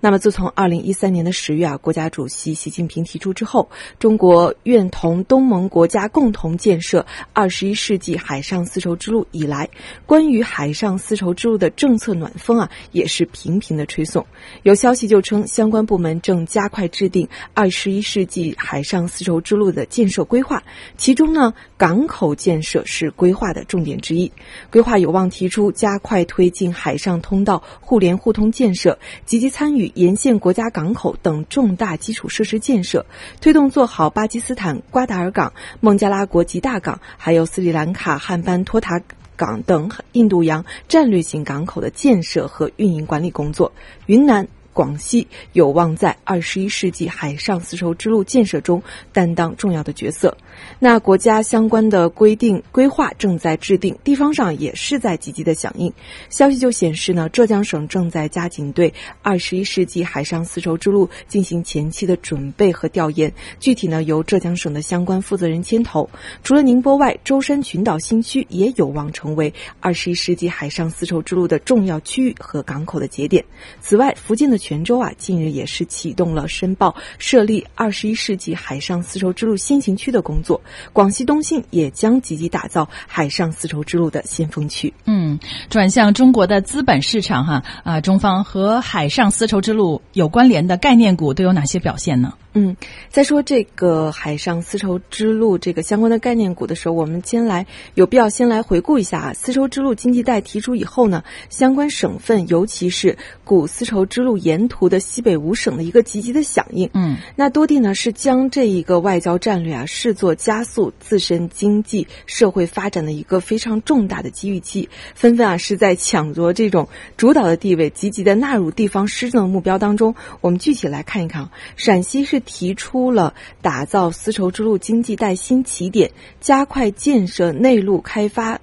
[0.00, 3.68] 那么，自从二零一三年的十月啊，国家主席习近平提出之后，
[3.98, 9.68] 中国愿同东盟国家共同建设二十一世纪海上丝绸之路以来，
[10.06, 14.24] 关于海上丝绸之路的政策暖风啊，也是频频的吹送。
[14.62, 20.62] 有消息就称，相关部门正加快制定二十一世纪海上丝绸之路的建设规划，
[20.96, 24.30] 其中呢，港口建设是规划的重点之一。
[24.70, 29.71] 规划有望提出加快推进海上通道互联互通建设，积极参。
[29.76, 33.06] 与沿线国家港口等重大基础设施建设，
[33.40, 39.00] 推动做好巴基斯坦瓜达尔港、孟加拉国吉大港，还有斯里兰卡汉班托塔
[39.36, 43.72] 港等印度洋战略性港口的建设和运营管理工作。
[44.06, 44.48] 云南。
[44.74, 48.82] 广西有望在二十一世纪海上丝绸之路建设中
[49.12, 50.38] 担当重要的角色。
[50.78, 55.92] 那国家相关的规定规划正在制定，地方上也是在积极的响应。
[56.28, 63.32] 消息就显示呢，浙江省正在加紧对二十一世纪海上丝绸之路进行前期的准备和调研。
[63.60, 66.08] 具体呢，由浙江省的相关负责人牵头。
[66.42, 73.44] 除了宁波外，舟山群岛新区也有望成为二十一世纪海上丝绸之路的重要区域和港口的节点。
[73.80, 80.60] 此外，福建的泉州啊，近日也是启动了申报设立二十一世纪海上丝绸之路先行区的工作。
[80.92, 84.92] 广西东信也将积极打造海上丝绸之路的先锋区。
[85.06, 85.38] 嗯，
[85.70, 92.34] 转向中国的资本市场哈啊，中方和海上丝绸之路有关联的概念股都有哪些表现呢？
[92.54, 92.76] 嗯，
[93.08, 99.32] 在说这个海上丝绸之路这个相关的概念股的时候，我们先来有必要先来回顾一下啊。
[99.32, 106.90] 丝绸之路经济带提出以后呢，相关省份尤其是古丝绸之路沿途的西北五省的一个积极的响应。
[106.92, 116.86] 嗯，那多地呢是将这一个外交战略啊视作加速自身经济社会发展的一个非常重大的机遇期，纷纷啊是在抢夺这种
[117.16, 120.14] 主导的地位，积极的纳入地方施政的目标当中。
[120.42, 122.41] 我们具体来看一看，陕西是。
[122.44, 128.60] 提出了打造丝绸之路经济带新起点，加快建设内陆开发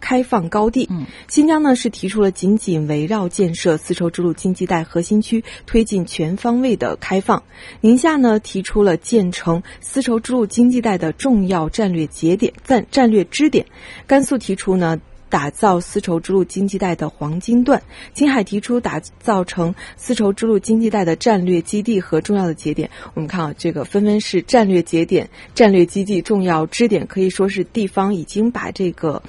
[0.00, 0.88] 开放高地。
[0.90, 7.42] 嗯，新疆呢是提出了紧紧围绕建设丝绸之路经济带核心区，推进全方位的开放。
[7.82, 13.66] 宁夏呢提出了建成丝绸之路经济带的重要战略节点、战战略支点。
[14.06, 15.00] 甘肃提出呢。
[15.30, 22.90] 打造丝绸之路经济带的黄金段，青海提出打造成丝绸之路经济带的战略基地和重要的节点。
[23.14, 29.22] 我们看啊，这个纷纷是战略节点、战略基地、重要支点，可以说是地方已经把这个。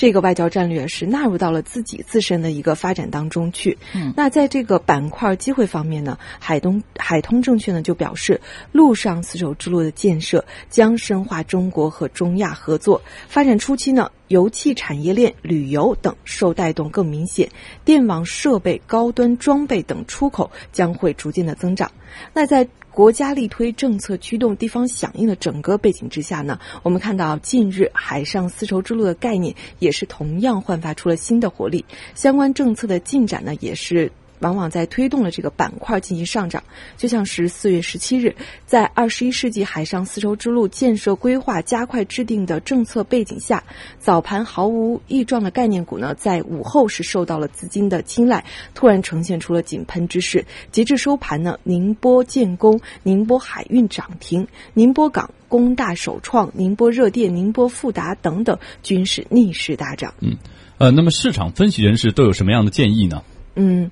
[0.00, 3.76] 这个外交战略是纳入到了自己自身的一个发展当中去。
[3.92, 8.40] 嗯，那在这个板块机会方面呢，海东海通证券呢就表示，
[8.72, 13.02] 陆上丝绸之路的建设将深化中国和中亚合作。
[13.28, 17.50] 发展初期呢，油气产业链、旅游等受带动更明显，
[17.84, 21.92] 电网设备、高端装备等出口将会逐渐的增长。
[22.32, 22.66] 那在
[23.00, 31.82] 国家力推政策驱动地方响应的整个背景之下呢，我们看到近日海上丝绸之路的概念也是同样焕发出了新的活力，
[32.14, 34.12] 相关政策的进展呢也是。
[34.40, 36.62] 往往在推动了这个板块进行上涨，
[36.96, 38.34] 就像是四月十七日，
[38.66, 43.62] 在二十一世纪海上丝绸之路建设规划加快制定的政策背景下，
[43.98, 50.44] 早盘毫无异状的概念股呢，在午后是受到了资金的青睐，突然呈现出了井喷之势。
[50.72, 60.14] 截至收盘呢，宁波建工、宁波海运涨停，宁波港、工大首创、宁波热电、宁波富达等等均是逆势大涨。
[60.20, 60.36] 嗯，
[60.78, 63.22] 呃，那么市场分析人士都有什么样的建议呢？
[63.54, 63.90] 嗯。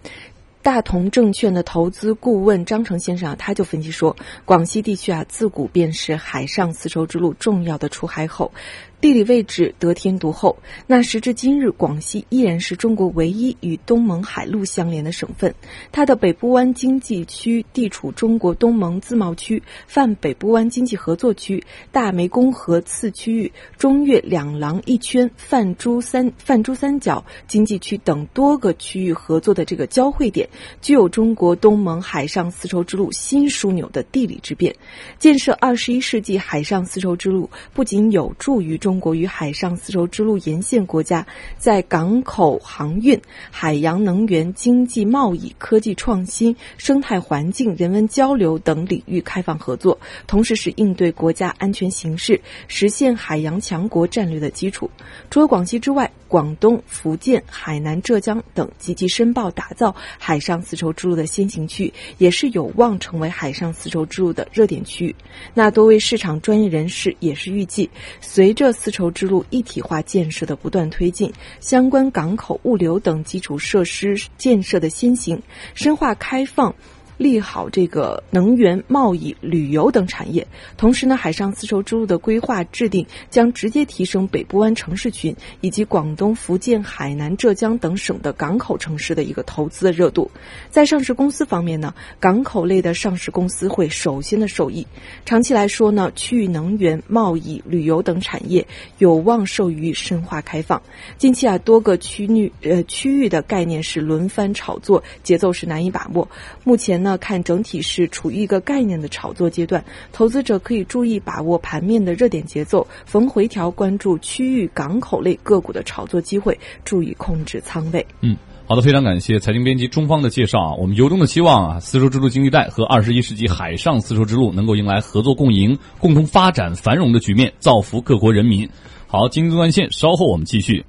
[0.68, 4.14] 大同证券的投资顾问张成先生啊，他就分析说，
[4.44, 8.52] 广西地区啊，自古便是海上丝绸之路重要的出海口。
[9.00, 15.54] 地理位置得天独厚，那时至今日，广西依然是中国唯一与东盟海陆相连的省份。
[15.92, 30.48] 它的北部湾经济区地处中国东盟自贸区、泛北部湾经济合作区、大湄公河次区域、中越两廊一圈、泛珠三泛珠三角经济区等多个区域合作的这个交汇点，
[30.82, 34.74] 具有中国东盟海上丝绸之路新枢纽的地理之便。
[35.20, 38.87] 建设二十一世纪海上丝绸之路，不仅有助于中。
[38.88, 41.26] 中国与海上丝绸之路沿线国家
[41.58, 43.20] 在港口航运、
[43.50, 54.90] 海洋能源、经济贸易、科技创新、生态环境、人文交流等领域开放合作，同时是应对国家安全形势、实现海洋强国战略的基础。
[55.28, 65.16] 除了广西之外，广东、福建、海南、浙江等积极申报打造海上丝绸之路的先行区，也是有望成为海上丝绸之路的热点区域。
[65.54, 67.88] 那多位市场专业人士也是预计，
[68.20, 75.40] 随着丝绸之路一体化建设的不断推进，相关港口、物流等基础设施建设的先行，
[75.74, 76.74] 深化开放。
[77.18, 80.46] 利好这个能源、贸易、旅游等产业。
[80.76, 90.30] 同时呢，海上丝绸之路的规划制定将直接提升北部湾城市群以及广东、福建、海南、浙江等省的港口城市的一个投资的热度。
[90.70, 94.86] 在上市公司方面呢，港口类的上市公司会首先的受益。
[95.24, 98.64] 长期来说呢，区域能源、贸易、旅游等产业
[98.98, 100.80] 有望受益于深化开放。
[101.16, 106.28] 近期啊，多个区域呃区域的概念是轮番炒作，节奏是难以把握。
[106.62, 107.07] 目前呢。
[107.08, 109.82] 那看整体是处于一个概念的炒作阶段，
[110.12, 118.06] 投资者可以注意把握盘面的热点节奏，逢回调关注区域港口类个股的炒作机会，注意控制仓位。
[118.20, 118.36] 嗯，
[118.66, 120.74] 好的，非常感谢财经编辑中方的介绍啊。
[120.74, 128.68] 我们由衷的期望啊，丝绸之路经济带和二十一世纪海上丝绸之路能够迎来合作共赢、共同发展繁荣的局面，造福各国人民。
[129.06, 130.84] 好，经济纵贯线，稍后我们继续。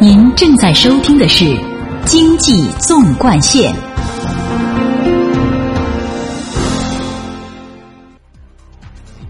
[0.00, 1.71] 您正在收听的是。
[2.04, 3.74] 经济纵贯线。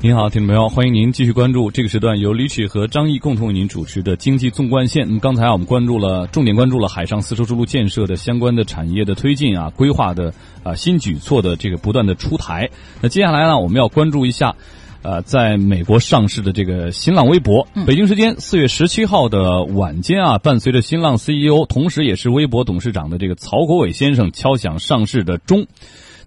[0.01, 5.07] 您好，听众朋友，欢迎您继续关注这个时段由李曲和张毅共同为您主持的经济纵贯线。
[5.07, 12.69] 那么刚才，我们关注了重点关注了海上丝绸之路建设的相关的产业的推进啊，规划的啊新举措的这个不断的出台。
[13.01, 14.57] 那接下来呢，我们要关注一下。
[15.03, 25.67] 呃，在美国上市的这个新浪微博，北京时间四月十七号的晚间啊，伴随着新浪 CEO，同时也是微博董事长的这个曹国伟先生敲响上市的钟，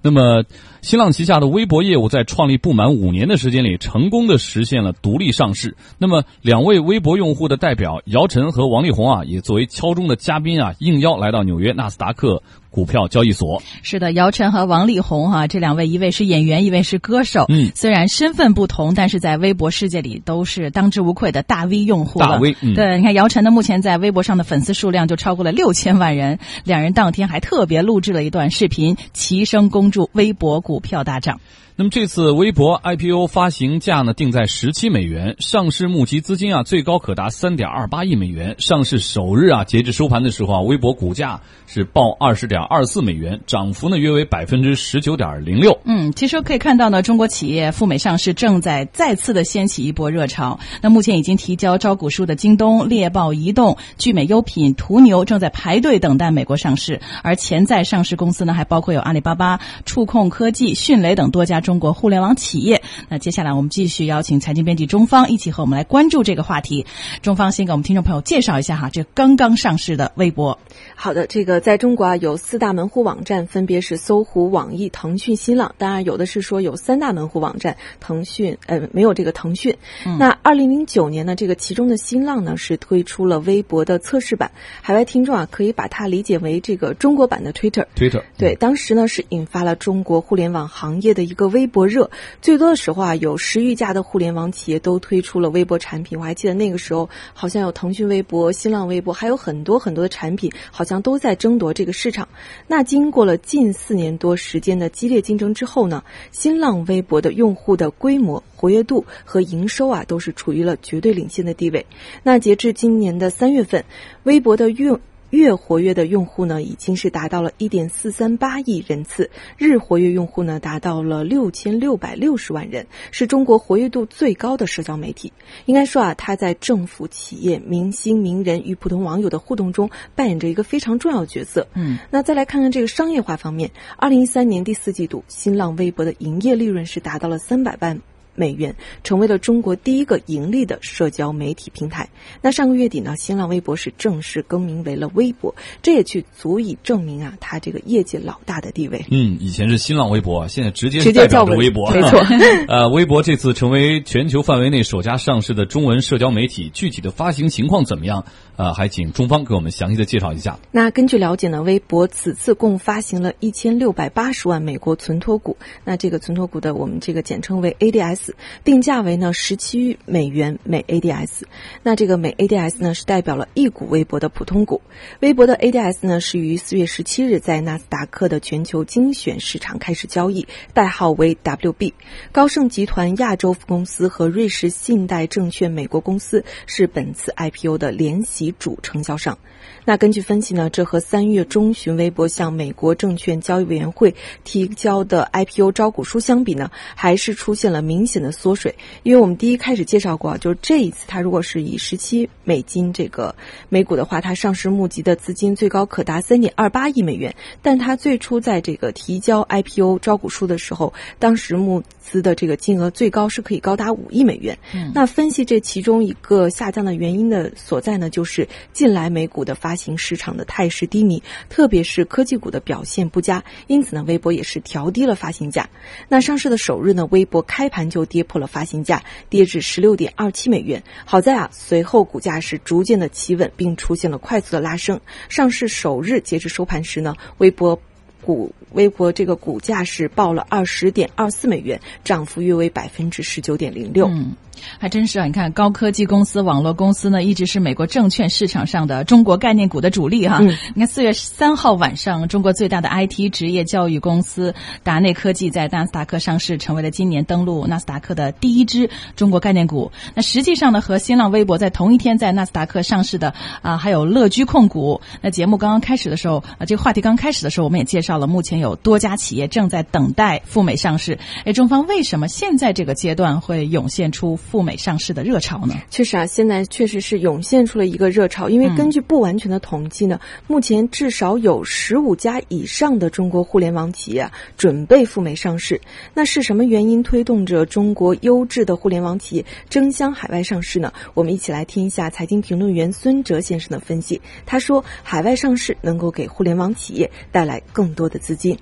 [0.02, 0.44] 那么
[0.82, 5.78] 新浪旗下的微博业务在创立不满五年的时间里，成功的实现了独立上市。
[5.98, 12.44] 那么两位微博用户的代表姚晨和王力宏啊，也作为敲钟的嘉宾啊，应邀来到纽约纳斯达克。
[12.76, 17.46] 股票交易所是的，姚晨和王力宏哈这两位，一位是演员，一位是歌手。
[17.48, 22.20] 嗯，虽然身份不同，但是在微博世界里都是当之无愧的大 V 用户。
[22.20, 26.38] 大 V，对，你看姚晨呢，目前在微博上的粉丝数量就超过了六千万人。
[26.66, 31.40] 两人当天还特别录制了一段视频，齐声恭祝微博股票大涨。
[31.78, 38.56] 那么这次微博 IPO 发行价呢定在十七美元，上市募集资金啊最高可达三点二八亿美元。
[38.60, 45.78] 上市首日啊，截至收盘的时候啊，微博股价是报二十点二四美元，涨幅呢约为百分之十九点零六。
[45.84, 50.62] 嗯，其实可以看到呢，中国企业赴美上市正在再次的掀起一波热潮。
[50.82, 62.84] 那目前已经提交招股书的京东、猎豹移动、聚美优品、途牛正在排队等待美国上市，而潜在上市公司呢还包括有阿里巴巴、触控科技、迅雷等多家中国互联网企业。
[63.09, 66.86] 那接下来我们继续邀请财经编辑中方一起和我们来关注这个话题。
[67.24, 70.57] 中方先给我们听众朋友介绍一下哈，这刚刚上市的微博。
[70.95, 75.74] 好的，这个在中国啊有四大门户网站，分别是搜狐、网易、腾讯、新浪。
[75.80, 79.76] 当然有的是说有三大门户网站，腾讯呃没有这个腾讯。
[80.05, 84.51] 嗯、那二零零九年呢，这个其中的新浪呢是推出了微博的测试版，
[84.82, 87.86] 海外听众啊可以把它理解为这个中国版的 Twitter。
[87.95, 96.20] Twitter 对，当时呢是引发了中国互联网行业的一个微博热，最多的时候啊有十余家的互联网企业都推出了微博产品。
[96.20, 102.28] 我还记得那个时候好像有腾讯微博、新浪微博，还有很多很多的产品，好像都在争夺这个市场。
[102.68, 111.86] 那经过了近四年多时间的激烈竞争之后呢，新浪微博的用户的规模、活跃度和营收啊，都是处于了绝对领先的地位。
[112.22, 113.86] 那截至今年的三月份，
[114.24, 114.99] 微博的用
[115.36, 125.32] 月活跃的用户呢，已经是达到了一点四三八亿人次，日活跃用户呢达到了六千六百六十万人，是中国活跃度最高的社交媒体。
[125.66, 131.68] 应该说啊，它在政府、企业、明星、名人与普通网友的互动中扮演着一个非常重要的角色。
[131.74, 138.02] 嗯，那再来看看这个商业化方面，二零一三年第四季度，新浪微博的营业利润是达到了三百万。
[138.36, 142.08] 美元成为了中国第一个盈利的社交媒体平台。
[142.42, 149.04] 那上个月底呢，新浪微博是正式更名为了微博，这也去足以证明啊，它这个业界老大的地位。
[149.10, 152.20] 嗯，以前是新浪微博，现在直接直接叫微博，没错
[152.68, 158.26] 呃，微博这次成为全球范围内首家上市的中文社交媒体，具体的发行情况怎么样？
[158.58, 160.60] 呃，还请中方给我们详细的介绍一下。
[160.72, 168.32] 那根据了解呢，微博此次共发行了一千六百八十万美国存托股，那这个存托股的我们这个简称为 ADS，
[168.64, 171.43] 定价为呢十七美元每 ADS。
[171.84, 174.82] 那这个每 ADS 呢是代表了一股微博的普通股。
[175.20, 181.93] 微博的 ADS 呢是于四月十七日在纳斯达克的全球精选市场开始交易，代号为 WB。
[182.32, 189.38] 高盛集团亚洲公司和瑞士信贷证券美国公司是本次 IPO 的联席以主成交上。
[189.86, 198.76] 那根据分析呢，这和三月中旬微博向美国证券交易委员会提交的 IPO 招股书相比呢，还是出现了明显的缩水。
[199.04, 203.36] 因为我们第一开始介绍过啊，就是这一次它如果是以十七美金这个
[203.70, 214.58] 每股的话，它上市募集的资金最高可达三点二八亿美元，但它最初在这个提交 IPO 招股书的时候，当时募资的这个金额最高是可以高达五亿美元。
[214.74, 225.70] 嗯那分析这其中一个下降的原因的所在呢，就是近来美股的发行市场的态势低迷，特别是科技股的表现不佳，因此呢，微博也是调低了发行价。
[226.10, 230.84] 那上市的首日呢，微博开盘就跌破了发行价，跌至十六点二七美元。
[231.06, 235.00] 好在啊，随后股价是逐渐的企稳，并出现了快速的拉升。
[235.30, 237.80] 上市首日截至收盘时呢，微博。
[238.22, 244.08] 股微博这个股价是报了二十点二四美元，涨幅约为百分之十九点零六。
[244.08, 244.36] 嗯，
[244.78, 245.26] 还真是啊！
[245.26, 250.39] 你看，高科技公司、网络公司呢，一直是美国证券市场上的中国概念股的主力哈。
[250.41, 254.53] 嗯你看，四月三号晚上，中国最大的 IT 职业教育公司
[254.84, 259.91] 达内科技在纳斯达克上市，成为了今年登陆纳斯达克的第一支中国概念股。
[260.14, 265.01] 那实际上呢，和新浪微博在同一天在纳斯达克上市的啊，还有乐居控股。
[265.22, 271.18] 那节目刚刚开始的时候啊，这个话题刚开始的时候，我们也介绍了，目前有多家企业正在等待赴美上市。
[271.45, 275.74] 哎，中方为什么现在这个阶段会涌现出赴美上市的热潮呢？
[275.89, 285.82] 确实啊，现在确实是涌现出了一个热潮，因为根据不完全的统计呢，目前至少有十五家以上的中国互联网企业啊准备赴美上市。
[286.14, 290.93] 那是什么原因推动着中国优质的互联网企业争相海外上市呢？
[291.16, 294.22] 我们一起来听一下财经评论员孙哲先生的分析。
[294.46, 298.58] 他说，海外上市能够给互联网企业带来更多的资金。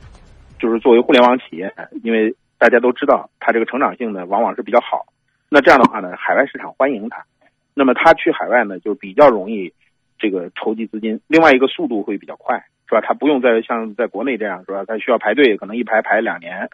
[0.60, 1.70] 就是作为互联网企业，
[2.04, 5.06] 因为大家都知道它这个成长性呢往往是比较好，
[5.54, 7.24] 那这样的话呢，海外市场欢迎它，
[7.76, 9.72] 那么它去海外呢就比较容易
[10.18, 12.58] 这个筹集资金，另外一个速度会比较快，
[12.90, 13.02] 是吧？
[13.02, 14.84] 它不用再像在国内这样，是吧？
[14.88, 16.68] 它需要排队，可能一排排两年。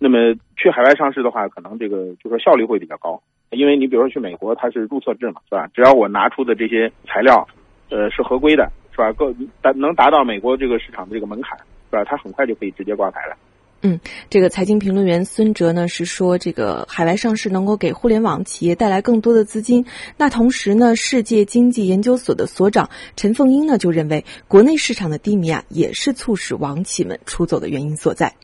[0.00, 5.70] 那么去海外上市的话，可能这个就说效率会比较高，因为你比如说去美国，它是注册制嘛，是吧？
[5.72, 7.46] 只要我拿出的这些材料，
[7.90, 9.12] 呃，是合规的，是吧？
[9.12, 11.56] 够达能达到美国这个市场的这个门槛，
[11.90, 12.02] 是吧？
[12.02, 13.36] 它很快就可以直接挂牌了。
[13.82, 14.00] 嗯，
[14.30, 19.84] 这个财经评论员孙哲呢是说，这个海外上市能够给互联网企业带来更多的资金。
[20.16, 28.34] 那同时呢，世界经济研究所的所长陈凤英呢就认为，国内市场的低迷啊，也是促使网企们出走的原因所在。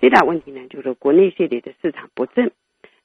[0.00, 2.52] 最大问题呢，就是国内现在的市场不振，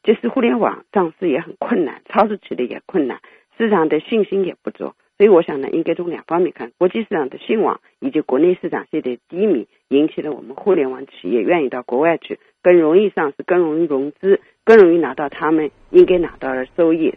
[0.04, 3.20] 就是互联网上市也很困难，操作起来也困难，
[3.58, 4.94] 市场的信心也不足。
[5.24, 17.14] 所以我想呢，应该从两方面看：国际市场的兴旺，以及国内市场现在低迷，引起了我们互联网企业愿意到国外去，更容易上市，更容易融资，更容易拿到他们应该拿到的收益。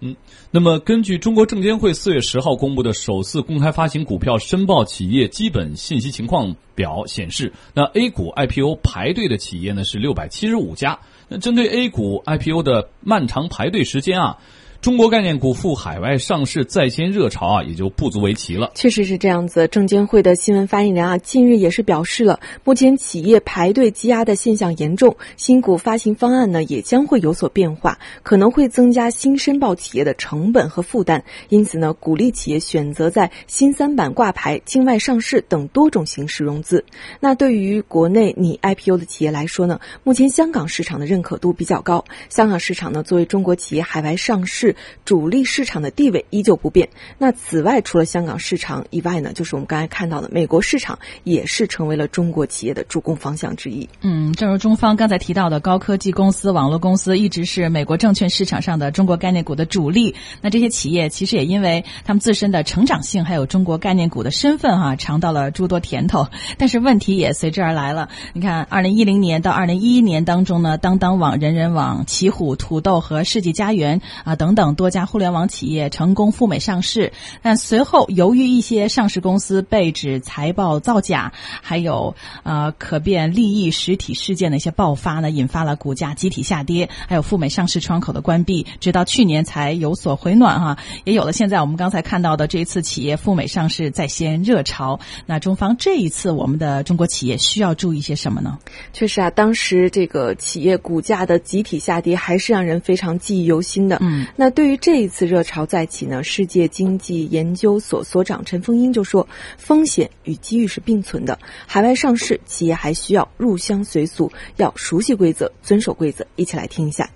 [0.00, 0.16] 嗯，
[0.50, 11.00] 那么根据中国证监会四月十号公布的首次公开发行股票申报企业基本信息情况表显示，那 A 股 IPO 排队的企业呢是六百七十五家。
[11.28, 14.38] 那针对 A 股 IPO 的漫长排队时间啊。
[14.82, 18.72] 中国概念股赴海外上市在先热潮啊，也就不足为奇了。
[18.74, 19.68] 确实是这样子。
[19.68, 31.22] 证监会的新闻发言人啊，近日也是表示了，目前企业排队积压的现象严重，新股发行方案呢也将会有所变化，可能会增加新申报企业的成本和负担。
[31.48, 36.84] 因此呢，鼓励企业选择在新三板挂牌、境外上市等多种形式融资。
[37.20, 42.04] 那对于国内拟 IPO 的企业来说呢，目前香港市场的认可度比较高。
[42.28, 44.71] 香港市场呢，作为中国企业海外上市。
[45.04, 46.88] 主力市场的地位依旧不变。
[47.18, 53.88] 那此外，除了香港市场以外呢，就是我们刚才看到的美国市场，也是成为了中国企业的主攻方向之一。
[54.00, 60.14] 嗯，正如中方刚才提到的，高科技公司、网络公司一直是美国证券市场上的中国概念股的主力。
[60.40, 66.26] 那这些企业其实也因为他们自身的成长性，还有中国概念股的身份，哈，尝到了诸多甜头。
[66.56, 68.08] 但是问题也随之而来了。
[68.32, 74.61] 你看，二零一零年到二零一一年当中呢，当当网、人人网、奇虎、土豆和世纪佳缘啊等等。
[74.74, 95.00] 多家互联网企业成功赴美上市，但随后由于一些上市公司被指财报造假，还有呃可变利益实体事件的一些爆发呢，引发了股价集体下跌，还有赴美上市窗口的关闭，直到去年才有所回暖哈，也有了现在我们刚才看到的这一次企业赴美上市在先热潮。
[95.26, 98.58] 那中方这一次我们的中国企业需要注意些什么呢？
[98.92, 103.98] 确实啊，当时这个企业股价的集体下跌还是让人非常记忆犹新的。
[104.00, 104.68] 嗯，那对。
[104.68, 109.26] 于这一次热潮再起呢，世界经济研究所所长陈凤英就说
[109.58, 111.38] ：“风险与机遇是并存的，
[111.68, 117.10] 海外上市企业还需要入乡随俗，要熟悉规则，遵守规则。”一起来听一下。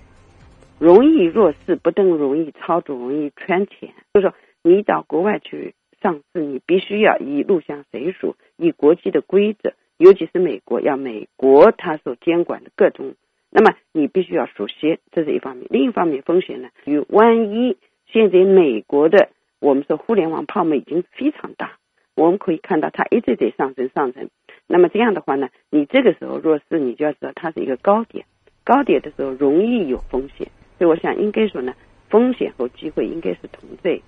[0.77, 3.91] 容易入市不等容易操作，容易圈钱。
[4.13, 13.15] 就是说，你到国外去上市，你必须要以入乡随俗，以国际的规则，尤其是美国，要美国它所监管的各种。
[13.57, 15.65] 那么你必须要熟悉，这是一方面。
[15.71, 19.29] 另一方面，风险呢，与万一现在美国的
[19.59, 21.71] 我们说互联网泡沫已经非常大，
[22.13, 24.29] 我们可以看到它一直在上升上升。
[24.67, 28.27] 那么这样的话呢，你这个时候若是你就要知道它是一个高点，
[28.63, 30.47] 高点的时候容易有风险。
[30.77, 31.73] 所以我想应该说呢，
[32.11, 33.99] 风险和机会应该是同在。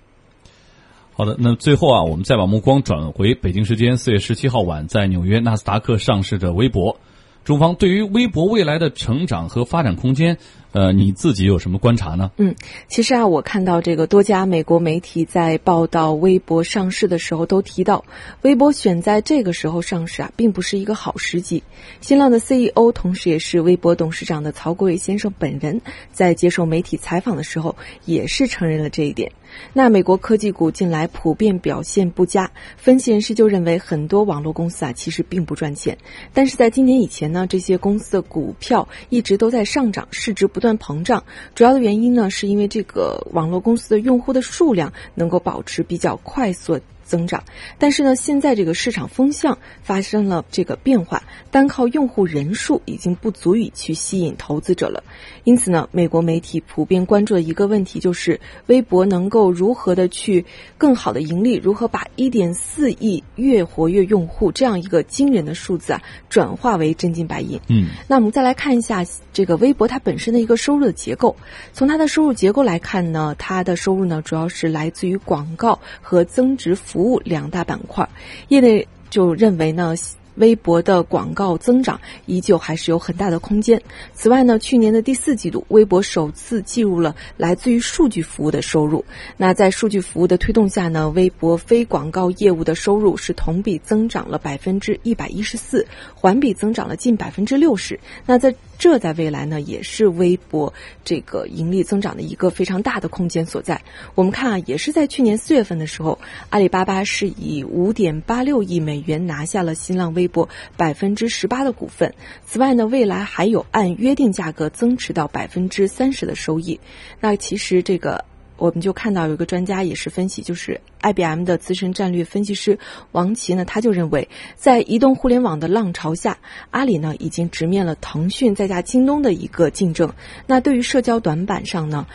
[1.12, 7.00] 好的，那最后啊，我们再把目光转回北京时间四月十七号晚在纽约纳斯达克上市的微博。
[7.44, 10.36] 中方对于微博未来的成长和发展空间，
[10.72, 12.30] 呃，你自己有什么观察呢？
[12.36, 12.54] 嗯，
[12.86, 18.04] 其实啊，我看到这个多家美国媒体在报道微博上市的时候都提到，
[18.42, 21.62] 微博选在这个时候上市啊，并不是一个好时机。
[22.00, 25.80] 新浪的 CEO，同时也是微博董事长的曹国伟先生本人，
[26.12, 27.74] 在接受媒体采访的时候，
[28.04, 29.32] 也是承认了这一点。
[29.72, 35.96] 那美国科技股近来普遍表现不佳，分析人士就认为很多网络公司啊其实并不赚钱，
[36.32, 41.24] 但是在今年以前呢，这些公司的股票一直都在上涨，市值不断膨胀。
[41.54, 46.78] 主要的原因呢，是因为这个网络公司的用户的数量能够保持比较快速。
[47.10, 47.42] 增长，
[47.76, 55.02] 但是呢，现在这个市场风向发生了这个变化，单靠用户人数已经不足以去吸引投资者了。
[55.42, 60.46] 因此呢，美国媒体普遍关注的一个问题就是，微博能够如何的去
[60.78, 67.60] 更好的盈利，如何把一点四亿月活跃用户这样一个惊人的数字啊，转化为真金白银。
[67.66, 71.34] 嗯，那我们再来看一下这个微博它本身的一个收入的结构。
[71.72, 76.99] 从它的收入结构来看呢，它的收入呢主要是来自于广告和增值服。
[77.00, 78.06] 服务两大板块，
[78.48, 79.94] 业内就认为呢，
[80.34, 83.80] 微博的广告增长依旧还是有很大的空间。
[84.12, 89.02] 此外呢，去年的第四季度，微博首次计入了来自于数据服务的收入。
[89.38, 97.98] 那在数据服务的推动下呢，微博非广告业务的收入是同比增长了百分之一百一十四，环比增长了近百分之六十。
[98.26, 100.72] 那在这在未来呢也是微博
[101.04, 103.82] 这个盈利增长的一个非常大的空间所在。
[104.14, 106.18] 我们看啊，也是在去年四月份的时候，
[106.48, 112.14] 阿里巴巴是以五点八六亿美元拿下了新浪微博百分之十八的股份。
[112.46, 116.80] 此外呢，未来还有按约定价格增持到百分之三十的收益。
[117.20, 118.24] 那其实这个。
[118.60, 122.78] 我们就看到有一个专家也是分析，就是 IBM 的资深战略分析师
[123.12, 126.36] 王琦呢，他就认为，在移动互联网的浪潮下，
[126.70, 130.12] 阿里呢已经直面了腾讯再加京东的一个竞争。
[130.46, 132.06] 那对于社交短板上呢，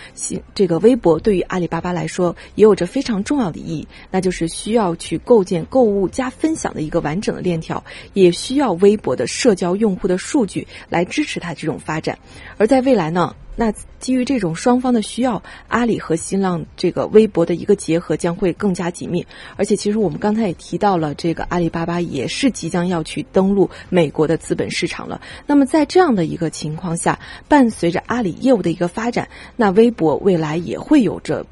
[0.53, 7.83] 这个微博对于阿里巴巴来说也有着非常重要的意义，那就是需要去构建购物加分享的一个完整的链条，
[8.13, 12.19] 也需要微博的社交用户的数据来支持它这种发展。
[12.57, 13.35] 而在未来呢？
[13.55, 19.25] 那基于这种双方的需要，阿里和新浪这个微博的一个结合将会更加紧密。
[19.55, 25.21] 而且，其实我们刚才也提到了，这个阿里巴巴也是即将要去登陆美国的资本市场了。
[25.47, 31.45] 那么，在这样的一个情况下，伴随着阿里业务的一个发展，那微博未来也会有着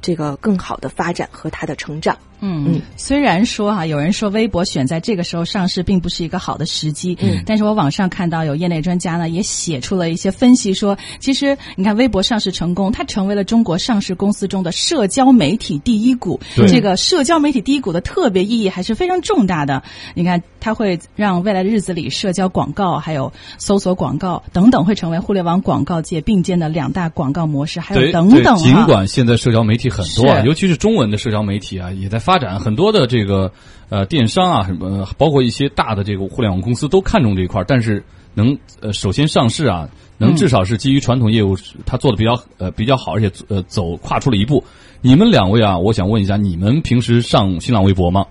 [0.00, 2.16] 这个更好的发展和它的成长。
[2.40, 19.82] 嗯嗯，虽然说哈，有人说微博选在这个时候上市并不是一个好的时机，嗯，但是我网上看到有业内专家呢也写出了一些分析，说其实你看微博上市成功，它成为了中国上市公司中的社交媒体第一股，这个社交媒体第一股的特别意义还是非常重大的。
[20.14, 28.56] 你看，它会让未来的日子里社交广告还有搜索广告等等会成为互联网广告界并肩的两大广告模式，还有等等。
[28.58, 32.20] 尽管现在社交媒体很多啊，尤其是中文的社交媒体啊，也在。
[32.28, 33.50] 发展很多的这个
[33.88, 38.04] 呃电商啊什么，包括一些大的这个互联网公司都看重这一块，但是
[38.34, 41.56] 能呃首先上市啊，能至少是基于传统业务，
[41.86, 44.62] 它做的比较呃比较好，而且呃走跨出了一步。
[45.00, 48.26] 你们两位啊，我想问一下，你们平时上新浪微博吗？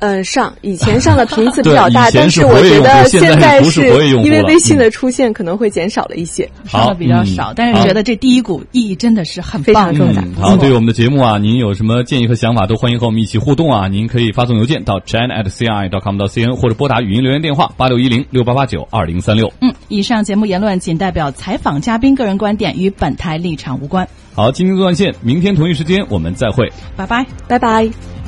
[0.00, 10.24] 嗯，上以前上的频次 比较大，但是我觉得现在是因为微信的出现可能会减少了一些，上的比较少，但是觉得这第一股意义真的是很非常重大。
[10.40, 13.88] 好，对于我们的节目啊，您有什么建议和想法，都欢迎和我们一起互动啊！
[13.88, 19.52] 您可以发送邮件到 china at ci dot com 到 cn，或者拨打语音留言电话八六一零六八八九二零三六。
[19.60, 24.08] 嗯，以上节目言论仅代表采访嘉宾个人观点，与本台立场无关。
[24.34, 28.19] 好，今天断线，明天同一时间我们再会，拜拜，拜拜。